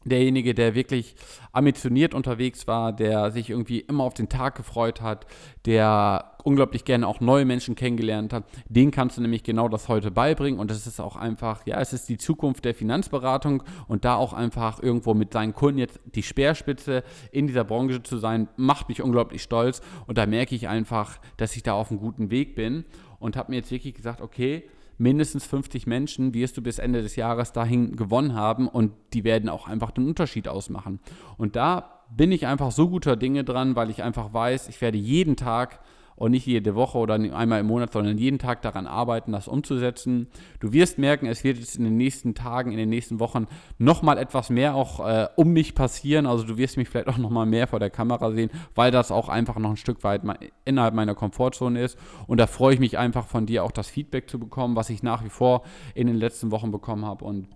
derjenige, 0.06 0.53
der 0.53 0.75
wirklich 0.75 1.15
ambitioniert 1.51 2.13
unterwegs 2.13 2.68
war, 2.68 2.94
der 2.94 3.32
sich 3.32 3.50
irgendwie 3.50 3.79
immer 3.79 4.03
auf 4.03 4.13
den 4.13 4.29
Tag 4.29 4.56
gefreut 4.56 5.01
hat, 5.01 5.25
der 5.65 6.38
unglaublich 6.44 6.86
gerne 6.86 7.08
auch 7.08 7.20
neue 7.20 7.46
Menschen 7.46 7.75
kennengelernt 7.75 8.32
hat, 8.32 8.46
den 8.70 8.91
kannst 8.91 9.18
du 9.18 9.22
nämlich 9.22 9.44
genau 9.44 9.68
das 9.68 9.89
heute 9.89 10.10
beibringen. 10.10 10.60
Und 10.60 10.72
das 10.72 10.88
ist 10.88 11.00
auch 11.00 11.15
einfach, 11.15 11.65
ja, 11.65 11.79
es 11.79 11.91
ist 11.91 12.08
die 12.08 12.18
Zukunft 12.18 12.65
der 12.65 12.74
Finanzberatung 12.74 13.63
und 13.88 14.06
da 14.06 14.15
auch 14.15 14.34
einfach 14.34 14.82
irgendwo 14.82 15.13
mit 15.13 15.34
seinen 15.34 15.53
Kunden 15.53 15.79
jetzt 15.79 16.00
die 16.15 16.24
Speerspitze 16.24 17.03
in 17.32 17.48
dieser 17.48 17.65
Branche 17.65 18.01
zu 18.03 18.18
sein, 18.18 18.48
macht 18.56 18.89
mich 18.89 19.01
unglaublich 19.01 19.44
stolz. 19.44 19.82
Und 20.08 20.18
da 20.18 20.25
merke 20.25 20.56
ich 20.56 20.68
einfach, 20.68 21.20
dass 21.38 21.56
ich 21.56 21.63
da 21.63 21.74
auf 21.74 21.91
einem 21.91 22.00
guten 22.00 22.32
Weg 22.32 22.56
bin 22.56 22.86
und 23.20 23.36
habe 23.36 23.51
mir 23.51 23.58
jetzt 23.58 23.72
wirklich 23.72 23.96
gesagt, 23.96 24.22
okay, 24.22 24.63
mindestens 25.00 25.46
50 25.48 25.88
Menschen 25.88 26.34
wirst 26.34 26.58
du 26.58 26.62
bis 26.62 26.77
Ende 26.77 27.01
des 27.01 27.15
Jahres 27.15 27.53
dahin 27.53 27.96
gewonnen 27.96 28.36
haben 28.36 28.68
und 28.68 28.91
die 29.13 29.24
werden 29.24 29.50
auch 29.50 29.68
einfach 29.68 29.91
den 29.91 30.08
Unterschied 30.08 30.48
ausmachen. 30.48 31.00
Und 31.38 31.56
da 31.56 32.03
bin 32.15 32.32
ich 32.32 32.46
einfach 32.46 32.72
so 32.72 32.89
guter 32.89 33.15
Dinge 33.15 33.44
dran, 33.44 33.75
weil 33.75 33.89
ich 33.89 34.03
einfach 34.03 34.34
weiß, 34.34 34.68
ich 34.68 34.82
werde 34.82 34.98
jeden 34.98 35.36
Tag 35.36 35.79
und 36.19 36.31
nicht 36.31 36.45
jede 36.45 36.75
Woche 36.75 36.97
oder 36.97 37.13
einmal 37.13 37.61
im 37.61 37.67
Monat, 37.67 37.93
sondern 37.93 38.17
jeden 38.17 38.39
Tag 38.39 38.61
daran 38.61 38.88
arbeiten, 38.88 39.31
das 39.31 39.47
umzusetzen. 39.47 40.27
Du 40.59 40.73
wirst 40.73 40.97
merken, 40.97 41.27
es 41.27 41.45
wird 41.45 41.57
jetzt 41.57 41.77
in 41.77 41.85
den 41.85 41.95
nächsten 41.95 42.35
Tagen, 42.35 42.73
in 42.73 42.77
den 42.77 42.89
nächsten 42.89 43.21
Wochen 43.21 43.47
nochmal 43.77 44.17
etwas 44.17 44.49
mehr 44.49 44.75
auch 44.75 44.99
äh, 45.07 45.29
um 45.38 45.53
mich 45.53 45.75
passieren. 45.75 46.25
Also 46.25 46.43
du 46.43 46.57
wirst 46.57 46.75
mich 46.75 46.89
vielleicht 46.89 47.07
auch 47.07 47.17
nochmal 47.17 47.45
mehr 47.45 47.67
vor 47.67 47.79
der 47.79 47.89
Kamera 47.89 48.31
sehen, 48.31 48.51
weil 48.75 48.91
das 48.91 49.11
auch 49.11 49.29
einfach 49.29 49.57
noch 49.59 49.69
ein 49.69 49.77
Stück 49.77 50.03
weit 50.03 50.23
innerhalb 50.65 50.93
meiner 50.93 51.15
Komfortzone 51.15 51.81
ist. 51.81 51.97
Und 52.27 52.38
da 52.38 52.47
freue 52.47 52.73
ich 52.73 52.81
mich 52.81 52.97
einfach 52.97 53.25
von 53.25 53.45
dir 53.45 53.63
auch 53.63 53.71
das 53.71 53.88
Feedback 53.88 54.29
zu 54.29 54.39
bekommen, 54.39 54.75
was 54.75 54.89
ich 54.89 55.01
nach 55.01 55.23
wie 55.23 55.29
vor 55.29 55.63
in 55.95 56.07
den 56.07 56.17
letzten 56.17 56.51
Wochen 56.51 56.69
bekommen 56.69 57.05
habe. 57.05 57.23
Und 57.23 57.47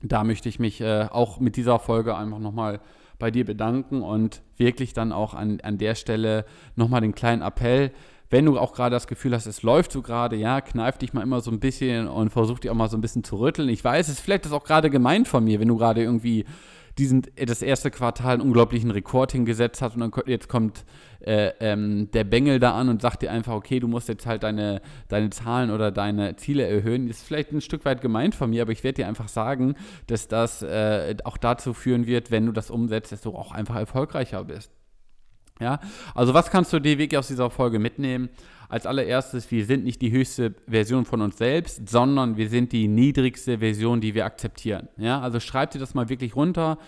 da 0.00 0.24
möchte 0.24 0.48
ich 0.48 0.58
mich 0.58 0.80
äh, 0.80 1.08
auch 1.10 1.40
mit 1.40 1.56
dieser 1.56 1.78
Folge 1.78 2.16
einfach 2.16 2.38
nochmal 2.38 2.80
bei 3.22 3.30
dir 3.30 3.44
bedanken 3.44 4.02
und 4.02 4.42
wirklich 4.56 4.94
dann 4.94 5.12
auch 5.12 5.32
an, 5.32 5.60
an 5.62 5.78
der 5.78 5.94
Stelle 5.94 6.44
nochmal 6.74 7.02
den 7.02 7.14
kleinen 7.14 7.40
Appell, 7.40 7.92
wenn 8.30 8.46
du 8.46 8.58
auch 8.58 8.72
gerade 8.72 8.96
das 8.96 9.06
Gefühl 9.06 9.32
hast, 9.32 9.46
es 9.46 9.62
läuft 9.62 9.92
so 9.92 10.02
gerade, 10.02 10.34
ja, 10.34 10.60
kneif 10.60 10.98
dich 10.98 11.12
mal 11.12 11.22
immer 11.22 11.40
so 11.40 11.52
ein 11.52 11.60
bisschen 11.60 12.08
und 12.08 12.30
versuch 12.30 12.58
dich 12.58 12.70
auch 12.72 12.74
mal 12.74 12.90
so 12.90 12.96
ein 12.96 13.00
bisschen 13.00 13.22
zu 13.22 13.38
rütteln. 13.38 13.68
Ich 13.68 13.84
weiß, 13.84 14.08
es 14.08 14.14
ist 14.14 14.20
vielleicht 14.20 14.44
das 14.44 14.50
auch 14.50 14.64
gerade 14.64 14.90
gemeint 14.90 15.28
von 15.28 15.44
mir, 15.44 15.60
wenn 15.60 15.68
du 15.68 15.76
gerade 15.76 16.02
irgendwie 16.02 16.44
diesen, 16.98 17.22
äh, 17.36 17.46
das 17.46 17.62
erste 17.62 17.90
Quartal 17.90 18.34
einen 18.34 18.42
unglaublichen 18.42 18.90
Rekord 18.90 19.32
hingesetzt 19.32 19.82
hat 19.82 19.94
und 19.94 20.00
dann 20.00 20.12
jetzt 20.26 20.48
kommt 20.48 20.84
äh, 21.20 21.52
ähm, 21.60 22.10
der 22.12 22.24
Bengel 22.24 22.58
da 22.58 22.72
an 22.72 22.88
und 22.88 23.00
sagt 23.00 23.22
dir 23.22 23.30
einfach, 23.30 23.54
okay, 23.54 23.80
du 23.80 23.88
musst 23.88 24.08
jetzt 24.08 24.26
halt 24.26 24.42
deine, 24.42 24.82
deine 25.08 25.30
Zahlen 25.30 25.70
oder 25.70 25.90
deine 25.90 26.36
Ziele 26.36 26.66
erhöhen. 26.66 27.08
Das 27.08 27.18
ist 27.18 27.26
vielleicht 27.26 27.52
ein 27.52 27.60
Stück 27.60 27.84
weit 27.84 28.00
gemeint 28.00 28.34
von 28.34 28.50
mir, 28.50 28.62
aber 28.62 28.72
ich 28.72 28.84
werde 28.84 29.02
dir 29.02 29.08
einfach 29.08 29.28
sagen, 29.28 29.74
dass 30.06 30.28
das 30.28 30.62
äh, 30.62 31.16
auch 31.24 31.36
dazu 31.36 31.74
führen 31.74 32.06
wird, 32.06 32.30
wenn 32.30 32.46
du 32.46 32.52
das 32.52 32.70
umsetzt, 32.70 33.12
dass 33.12 33.20
du 33.20 33.30
auch 33.30 33.52
einfach 33.52 33.76
erfolgreicher 33.76 34.44
bist. 34.44 34.72
Ja, 35.62 35.80
also 36.14 36.34
was 36.34 36.50
kannst 36.50 36.72
du 36.72 36.80
dir 36.80 36.98
wirklich 36.98 37.18
aus 37.18 37.28
dieser 37.28 37.48
Folge 37.48 37.78
mitnehmen? 37.78 38.28
Als 38.68 38.84
allererstes, 38.84 39.50
wir 39.50 39.64
sind 39.64 39.84
nicht 39.84 40.02
die 40.02 40.10
höchste 40.10 40.54
Version 40.66 41.04
von 41.04 41.20
uns 41.20 41.38
selbst, 41.38 41.88
sondern 41.88 42.36
wir 42.36 42.48
sind 42.48 42.72
die 42.72 42.88
niedrigste 42.88 43.58
Version, 43.58 44.00
die 44.00 44.14
wir 44.14 44.24
akzeptieren. 44.24 44.88
Ja, 44.96 45.20
also 45.20 45.40
schreib 45.40 45.70
dir 45.70 45.78
das 45.78 45.94
mal 45.94 46.08
wirklich 46.08 46.34
runter, 46.34 46.78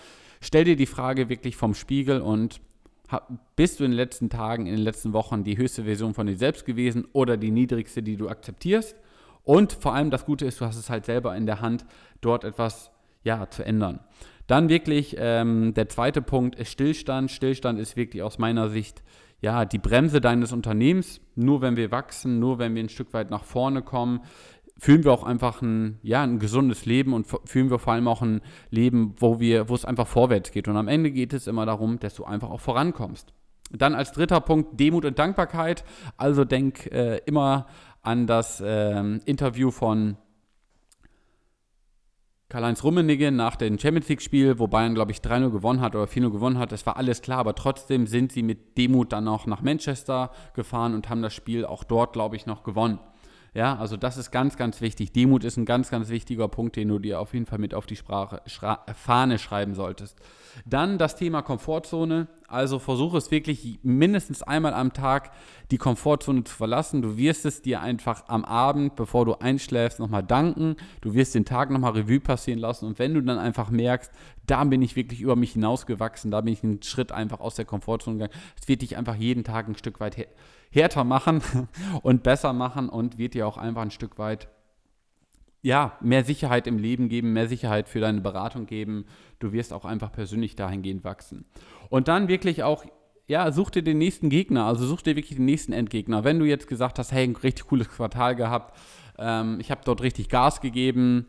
stell 0.41 0.65
dir 0.65 0.75
die 0.75 0.87
Frage 0.87 1.29
wirklich 1.29 1.55
vom 1.55 1.73
Spiegel 1.73 2.19
und 2.21 2.59
bist 3.55 3.79
du 3.79 3.83
in 3.85 3.91
den 3.91 3.97
letzten 3.97 4.29
Tagen, 4.29 4.65
in 4.65 4.75
den 4.75 4.83
letzten 4.83 5.13
Wochen 5.13 5.43
die 5.43 5.57
höchste 5.57 5.83
Version 5.83 6.13
von 6.13 6.27
dir 6.27 6.37
selbst 6.37 6.65
gewesen 6.65 7.07
oder 7.13 7.37
die 7.37 7.51
niedrigste, 7.51 8.03
die 8.03 8.17
du 8.17 8.27
akzeptierst? 8.27 8.95
Und 9.43 9.73
vor 9.73 9.93
allem 9.93 10.09
das 10.09 10.25
Gute 10.25 10.45
ist, 10.45 10.59
du 10.59 10.65
hast 10.65 10.75
es 10.75 10.89
halt 10.89 11.05
selber 11.05 11.35
in 11.37 11.45
der 11.45 11.61
Hand, 11.61 11.85
dort 12.19 12.43
etwas 12.43 12.89
ja, 13.23 13.47
zu 13.49 13.63
ändern. 13.63 13.99
Dann 14.47 14.69
wirklich 14.69 15.15
ähm, 15.17 15.73
der 15.73 15.89
zweite 15.89 16.21
Punkt 16.21 16.55
ist 16.55 16.71
Stillstand. 16.71 17.31
Stillstand 17.31 17.79
ist 17.79 17.95
wirklich 17.95 18.21
aus 18.21 18.37
meiner 18.37 18.69
Sicht 18.69 19.03
ja 19.41 19.65
die 19.65 19.79
Bremse 19.79 20.21
deines 20.21 20.51
Unternehmens. 20.51 21.21
Nur 21.35 21.61
wenn 21.61 21.75
wir 21.77 21.91
wachsen, 21.91 22.39
nur 22.39 22.59
wenn 22.59 22.75
wir 22.75 22.83
ein 22.83 22.89
Stück 22.89 23.13
weit 23.13 23.31
nach 23.31 23.43
vorne 23.43 23.81
kommen, 23.81 24.21
fühlen 24.77 25.03
wir 25.03 25.11
auch 25.13 25.23
einfach 25.23 25.61
ein, 25.61 25.99
ja, 26.03 26.21
ein 26.23 26.39
gesundes 26.39 26.85
Leben 26.85 27.13
und 27.13 27.27
fühlen 27.45 27.69
wir 27.69 27.79
vor 27.79 27.93
allem 27.93 28.07
auch 28.07 28.21
ein 28.21 28.41
Leben, 28.69 29.15
wo 29.17 29.39
wir, 29.39 29.69
wo 29.69 29.75
es 29.75 29.85
einfach 29.85 30.07
vorwärts 30.07 30.51
geht. 30.51 30.67
Und 30.67 30.77
am 30.77 30.87
Ende 30.87 31.11
geht 31.11 31.33
es 31.33 31.47
immer 31.47 31.65
darum, 31.65 31.99
dass 31.99 32.15
du 32.15 32.25
einfach 32.25 32.49
auch 32.49 32.59
vorankommst. 32.59 33.33
Dann 33.71 33.95
als 33.95 34.11
dritter 34.11 34.41
Punkt 34.41 34.79
Demut 34.79 35.05
und 35.05 35.17
Dankbarkeit. 35.17 35.83
Also 36.17 36.45
denk 36.45 36.87
äh, 36.91 37.17
immer 37.25 37.67
an 38.01 38.27
das 38.27 38.61
äh, 38.61 38.99
Interview 39.25 39.71
von 39.71 40.17
Karl-Heinz 42.55 42.85
Rummenigge 42.85 43.33
nach 43.33 43.57
dem 43.57 43.77
Champions 43.77 44.07
League-Spiel, 44.07 44.59
wo 44.59 44.67
Bayern, 44.67 44.95
glaube 44.95 45.11
ich, 45.11 45.17
3-0 45.17 45.49
gewonnen 45.49 45.81
hat 45.81 45.93
oder 45.93 46.05
4-0 46.05 46.31
gewonnen 46.31 46.57
hat. 46.57 46.71
Das 46.71 46.85
war 46.85 46.95
alles 46.95 47.21
klar, 47.21 47.39
aber 47.39 47.53
trotzdem 47.53 48.07
sind 48.07 48.31
sie 48.31 48.43
mit 48.43 48.77
Demut 48.77 49.11
dann 49.11 49.27
auch 49.27 49.45
nach 49.45 49.61
Manchester 49.61 50.31
gefahren 50.53 50.93
und 50.93 51.09
haben 51.09 51.21
das 51.21 51.33
Spiel 51.33 51.65
auch 51.65 51.83
dort, 51.83 52.13
glaube 52.13 52.37
ich, 52.37 52.45
noch 52.45 52.63
gewonnen. 52.63 52.99
Ja, 53.55 53.77
also 53.77 53.95
das 53.95 54.17
ist 54.17 54.31
ganz, 54.31 54.57
ganz 54.57 54.81
wichtig. 54.81 55.13
Demut 55.13 55.45
ist 55.45 55.55
ein 55.55 55.63
ganz, 55.63 55.89
ganz 55.89 56.09
wichtiger 56.09 56.49
Punkt, 56.49 56.75
den 56.75 56.89
du 56.89 56.99
dir 56.99 57.21
auf 57.21 57.33
jeden 57.33 57.45
Fall 57.45 57.57
mit 57.57 57.73
auf 57.73 57.85
die 57.85 57.95
Sprache, 57.95 58.41
Schra 58.47 58.85
Fahne 58.93 59.39
schreiben 59.39 59.75
solltest. 59.75 60.19
Dann 60.65 60.97
das 60.97 61.15
Thema 61.15 61.41
Komfortzone. 61.41 62.27
Also 62.49 62.79
versuche 62.79 63.17
es 63.17 63.31
wirklich 63.31 63.79
mindestens 63.81 64.43
einmal 64.43 64.73
am 64.73 64.91
Tag 64.91 65.31
die 65.71 65.77
Komfortzone 65.77 66.43
zu 66.43 66.53
verlassen. 66.53 67.01
Du 67.01 67.15
wirst 67.17 67.45
es 67.45 67.61
dir 67.61 67.81
einfach 67.81 68.25
am 68.27 68.43
Abend, 68.43 68.97
bevor 68.97 69.25
du 69.25 69.35
einschläfst, 69.35 69.99
nochmal 69.99 70.23
danken. 70.23 70.75
Du 70.99 71.13
wirst 71.13 71.33
den 71.33 71.45
Tag 71.45 71.69
nochmal 71.71 71.93
Revue 71.93 72.19
passieren 72.19 72.59
lassen. 72.59 72.85
Und 72.85 72.99
wenn 72.99 73.13
du 73.13 73.21
dann 73.21 73.39
einfach 73.39 73.69
merkst, 73.69 74.11
da 74.47 74.63
bin 74.63 74.81
ich 74.81 74.95
wirklich 74.95 75.21
über 75.21 75.35
mich 75.35 75.53
hinausgewachsen, 75.53 76.31
da 76.31 76.41
bin 76.41 76.53
ich 76.53 76.63
einen 76.63 76.81
Schritt 76.83 77.11
einfach 77.11 77.39
aus 77.39 77.55
der 77.55 77.65
Komfortzone 77.65 78.17
gegangen, 78.17 78.41
es 78.59 78.67
wird 78.67 78.81
dich 78.81 78.97
einfach 78.97 79.15
jeden 79.15 79.43
Tag 79.43 79.67
ein 79.67 79.75
Stück 79.75 79.99
weit 79.99 80.27
härter 80.71 81.03
machen 81.03 81.41
und 82.01 82.23
besser 82.23 82.53
machen 82.53 82.89
und 82.89 83.17
wird 83.17 83.33
dir 83.33 83.47
auch 83.47 83.57
einfach 83.57 83.81
ein 83.81 83.91
Stück 83.91 84.17
weit 84.17 84.49
ja, 85.65 85.97
mehr 85.99 86.23
Sicherheit 86.23 86.67
im 86.67 86.77
Leben 86.77 87.09
geben, 87.09 87.33
mehr 87.33 87.47
Sicherheit 87.47 87.89
für 87.89 87.99
deine 87.99 88.21
Beratung 88.21 88.67
geben. 88.67 89.05
Du 89.39 89.51
wirst 89.51 89.73
auch 89.73 89.83
einfach 89.83 90.11
persönlich 90.11 90.55
dahingehend 90.55 91.03
wachsen. 91.03 91.45
Und 91.89 92.07
dann 92.07 92.27
wirklich 92.27 92.61
auch, 92.61 92.85
ja, 93.25 93.51
such 93.51 93.71
dir 93.71 93.81
den 93.81 93.97
nächsten 93.97 94.29
Gegner, 94.29 94.65
also 94.65 94.85
such 94.85 95.01
dir 95.01 95.15
wirklich 95.15 95.37
den 95.37 95.45
nächsten 95.45 95.73
Endgegner. 95.73 96.23
Wenn 96.23 96.37
du 96.37 96.45
jetzt 96.45 96.67
gesagt 96.67 96.99
hast, 96.99 97.11
hey, 97.11 97.23
ein 97.23 97.35
richtig 97.35 97.65
cooles 97.65 97.89
Quartal 97.89 98.35
gehabt, 98.35 98.77
ähm, 99.17 99.57
ich 99.59 99.71
habe 99.71 99.81
dort 99.83 100.03
richtig 100.03 100.29
Gas 100.29 100.61
gegeben, 100.61 101.25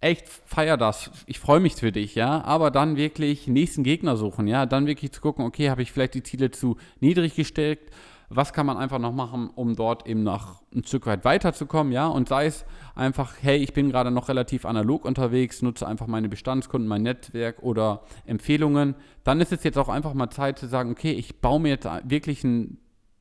echt 0.00 0.28
feier 0.28 0.76
das. 0.76 1.10
Ich 1.26 1.38
freue 1.38 1.60
mich 1.60 1.74
für 1.74 1.92
dich, 1.92 2.14
ja. 2.14 2.42
Aber 2.44 2.70
dann 2.70 2.96
wirklich 2.96 3.46
nächsten 3.46 3.82
Gegner 3.82 4.16
suchen, 4.16 4.46
ja. 4.46 4.66
Dann 4.66 4.86
wirklich 4.86 5.12
zu 5.12 5.20
gucken, 5.20 5.44
okay, 5.44 5.70
habe 5.70 5.82
ich 5.82 5.92
vielleicht 5.92 6.14
die 6.14 6.22
Ziele 6.22 6.50
zu 6.50 6.76
niedrig 7.00 7.34
gesteckt? 7.34 7.90
was 8.30 8.52
kann 8.52 8.66
man 8.66 8.76
einfach 8.76 8.98
noch 8.98 9.12
machen, 9.12 9.50
um 9.54 9.74
dort 9.74 10.06
eben 10.06 10.22
noch 10.22 10.62
ein 10.74 10.84
Stück 10.84 11.06
weit 11.06 11.24
weiterzukommen, 11.24 11.92
ja, 11.92 12.06
und 12.06 12.28
sei 12.28 12.46
es 12.46 12.66
einfach, 12.94 13.34
hey, 13.40 13.56
ich 13.56 13.72
bin 13.72 13.90
gerade 13.90 14.10
noch 14.10 14.28
relativ 14.28 14.66
analog 14.66 15.04
unterwegs, 15.04 15.62
nutze 15.62 15.86
einfach 15.86 16.06
meine 16.06 16.28
Bestandskunden, 16.28 16.88
mein 16.88 17.02
Netzwerk 17.02 17.62
oder 17.62 18.02
Empfehlungen, 18.26 18.94
dann 19.24 19.40
ist 19.40 19.52
es 19.52 19.64
jetzt 19.64 19.78
auch 19.78 19.88
einfach 19.88 20.14
mal 20.14 20.30
Zeit 20.30 20.58
zu 20.58 20.66
sagen, 20.66 20.90
okay, 20.90 21.12
ich 21.12 21.40
baue 21.40 21.60
mir 21.60 21.70
jetzt 21.70 21.88
wirklich 22.04 22.44
einen 22.44 22.78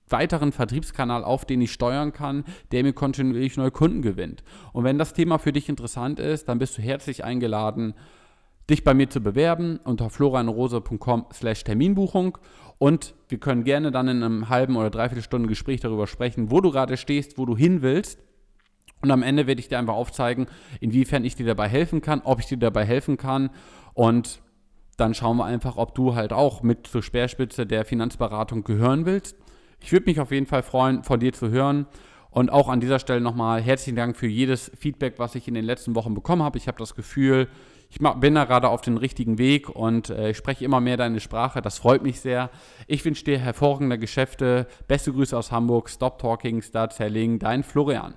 weiteren 0.09 0.51
Vertriebskanal 0.51 1.23
auf, 1.23 1.45
den 1.45 1.61
ich 1.61 1.71
steuern 1.71 2.13
kann, 2.13 2.43
der 2.71 2.83
mir 2.83 2.93
kontinuierlich 2.93 3.57
neue 3.57 3.71
Kunden 3.71 4.01
gewinnt. 4.01 4.43
Und 4.73 4.83
wenn 4.83 4.97
das 4.97 5.13
Thema 5.13 5.37
für 5.37 5.51
dich 5.51 5.69
interessant 5.69 6.19
ist, 6.19 6.47
dann 6.47 6.59
bist 6.59 6.77
du 6.77 6.81
herzlich 6.81 7.23
eingeladen, 7.23 7.93
dich 8.69 8.83
bei 8.83 8.93
mir 8.93 9.09
zu 9.09 9.21
bewerben 9.21 9.79
unter 9.83 10.09
florianrose.com 10.09 11.27
slash 11.33 11.63
Terminbuchung 11.63 12.37
und 12.79 13.15
wir 13.27 13.39
können 13.39 13.63
gerne 13.63 13.91
dann 13.91 14.07
in 14.07 14.23
einem 14.23 14.49
halben 14.49 14.75
oder 14.75 14.89
dreiviertel 14.89 15.23
Stunden 15.23 15.47
Gespräch 15.47 15.79
darüber 15.79 16.07
sprechen, 16.07 16.51
wo 16.51 16.61
du 16.61 16.71
gerade 16.71 16.97
stehst, 16.97 17.37
wo 17.37 17.45
du 17.45 17.57
hin 17.57 17.81
willst. 17.81 18.19
Und 19.01 19.11
am 19.11 19.23
Ende 19.23 19.47
werde 19.47 19.59
ich 19.61 19.67
dir 19.67 19.77
einfach 19.77 19.93
aufzeigen, 19.93 20.47
inwiefern 20.79 21.23
ich 21.23 21.35
dir 21.35 21.45
dabei 21.45 21.67
helfen 21.67 22.01
kann, 22.01 22.21
ob 22.23 22.39
ich 22.39 22.47
dir 22.47 22.57
dabei 22.57 22.85
helfen 22.85 23.17
kann. 23.17 23.49
Und 23.93 24.41
dann 24.97 25.13
schauen 25.13 25.37
wir 25.37 25.45
einfach, 25.45 25.77
ob 25.77 25.93
du 25.93 26.15
halt 26.15 26.33
auch 26.33 26.63
mit 26.63 26.87
zur 26.87 27.03
Speerspitze 27.03 27.65
der 27.65 27.85
Finanzberatung 27.85 28.63
gehören 28.63 29.05
willst. 29.05 29.35
Ich 29.79 29.91
würde 29.91 30.05
mich 30.05 30.19
auf 30.19 30.31
jeden 30.31 30.45
Fall 30.45 30.63
freuen, 30.63 31.03
von 31.03 31.19
dir 31.19 31.33
zu 31.33 31.49
hören. 31.49 31.87
Und 32.29 32.51
auch 32.51 32.69
an 32.69 32.79
dieser 32.79 32.99
Stelle 32.99 33.21
nochmal 33.21 33.61
herzlichen 33.61 33.95
Dank 33.95 34.15
für 34.15 34.27
jedes 34.27 34.71
Feedback, 34.77 35.15
was 35.17 35.33
ich 35.35 35.47
in 35.47 35.53
den 35.53 35.65
letzten 35.65 35.95
Wochen 35.95 36.13
bekommen 36.13 36.43
habe. 36.43 36.57
Ich 36.57 36.67
habe 36.67 36.77
das 36.77 36.93
Gefühl, 36.93 37.47
ich 37.89 37.99
bin 37.99 38.35
da 38.35 38.45
gerade 38.45 38.69
auf 38.69 38.81
dem 38.81 38.97
richtigen 38.97 39.37
Weg 39.37 39.69
und 39.69 40.09
äh, 40.09 40.31
ich 40.31 40.37
spreche 40.37 40.65
immer 40.65 40.81
mehr 40.81 40.97
deine 40.97 41.19
Sprache. 41.19 41.61
Das 41.61 41.77
freut 41.77 42.03
mich 42.03 42.19
sehr. 42.19 42.49
Ich 42.85 43.03
wünsche 43.05 43.23
dir 43.23 43.39
hervorragende 43.39 43.97
Geschäfte. 43.97 44.67
Beste 44.87 45.13
Grüße 45.13 45.37
aus 45.37 45.51
Hamburg. 45.51 45.89
Stop 45.89 46.19
Talking, 46.19 46.61
Start 46.61 46.93
Selling. 46.93 47.39
Dein 47.39 47.63
Florian. 47.63 48.15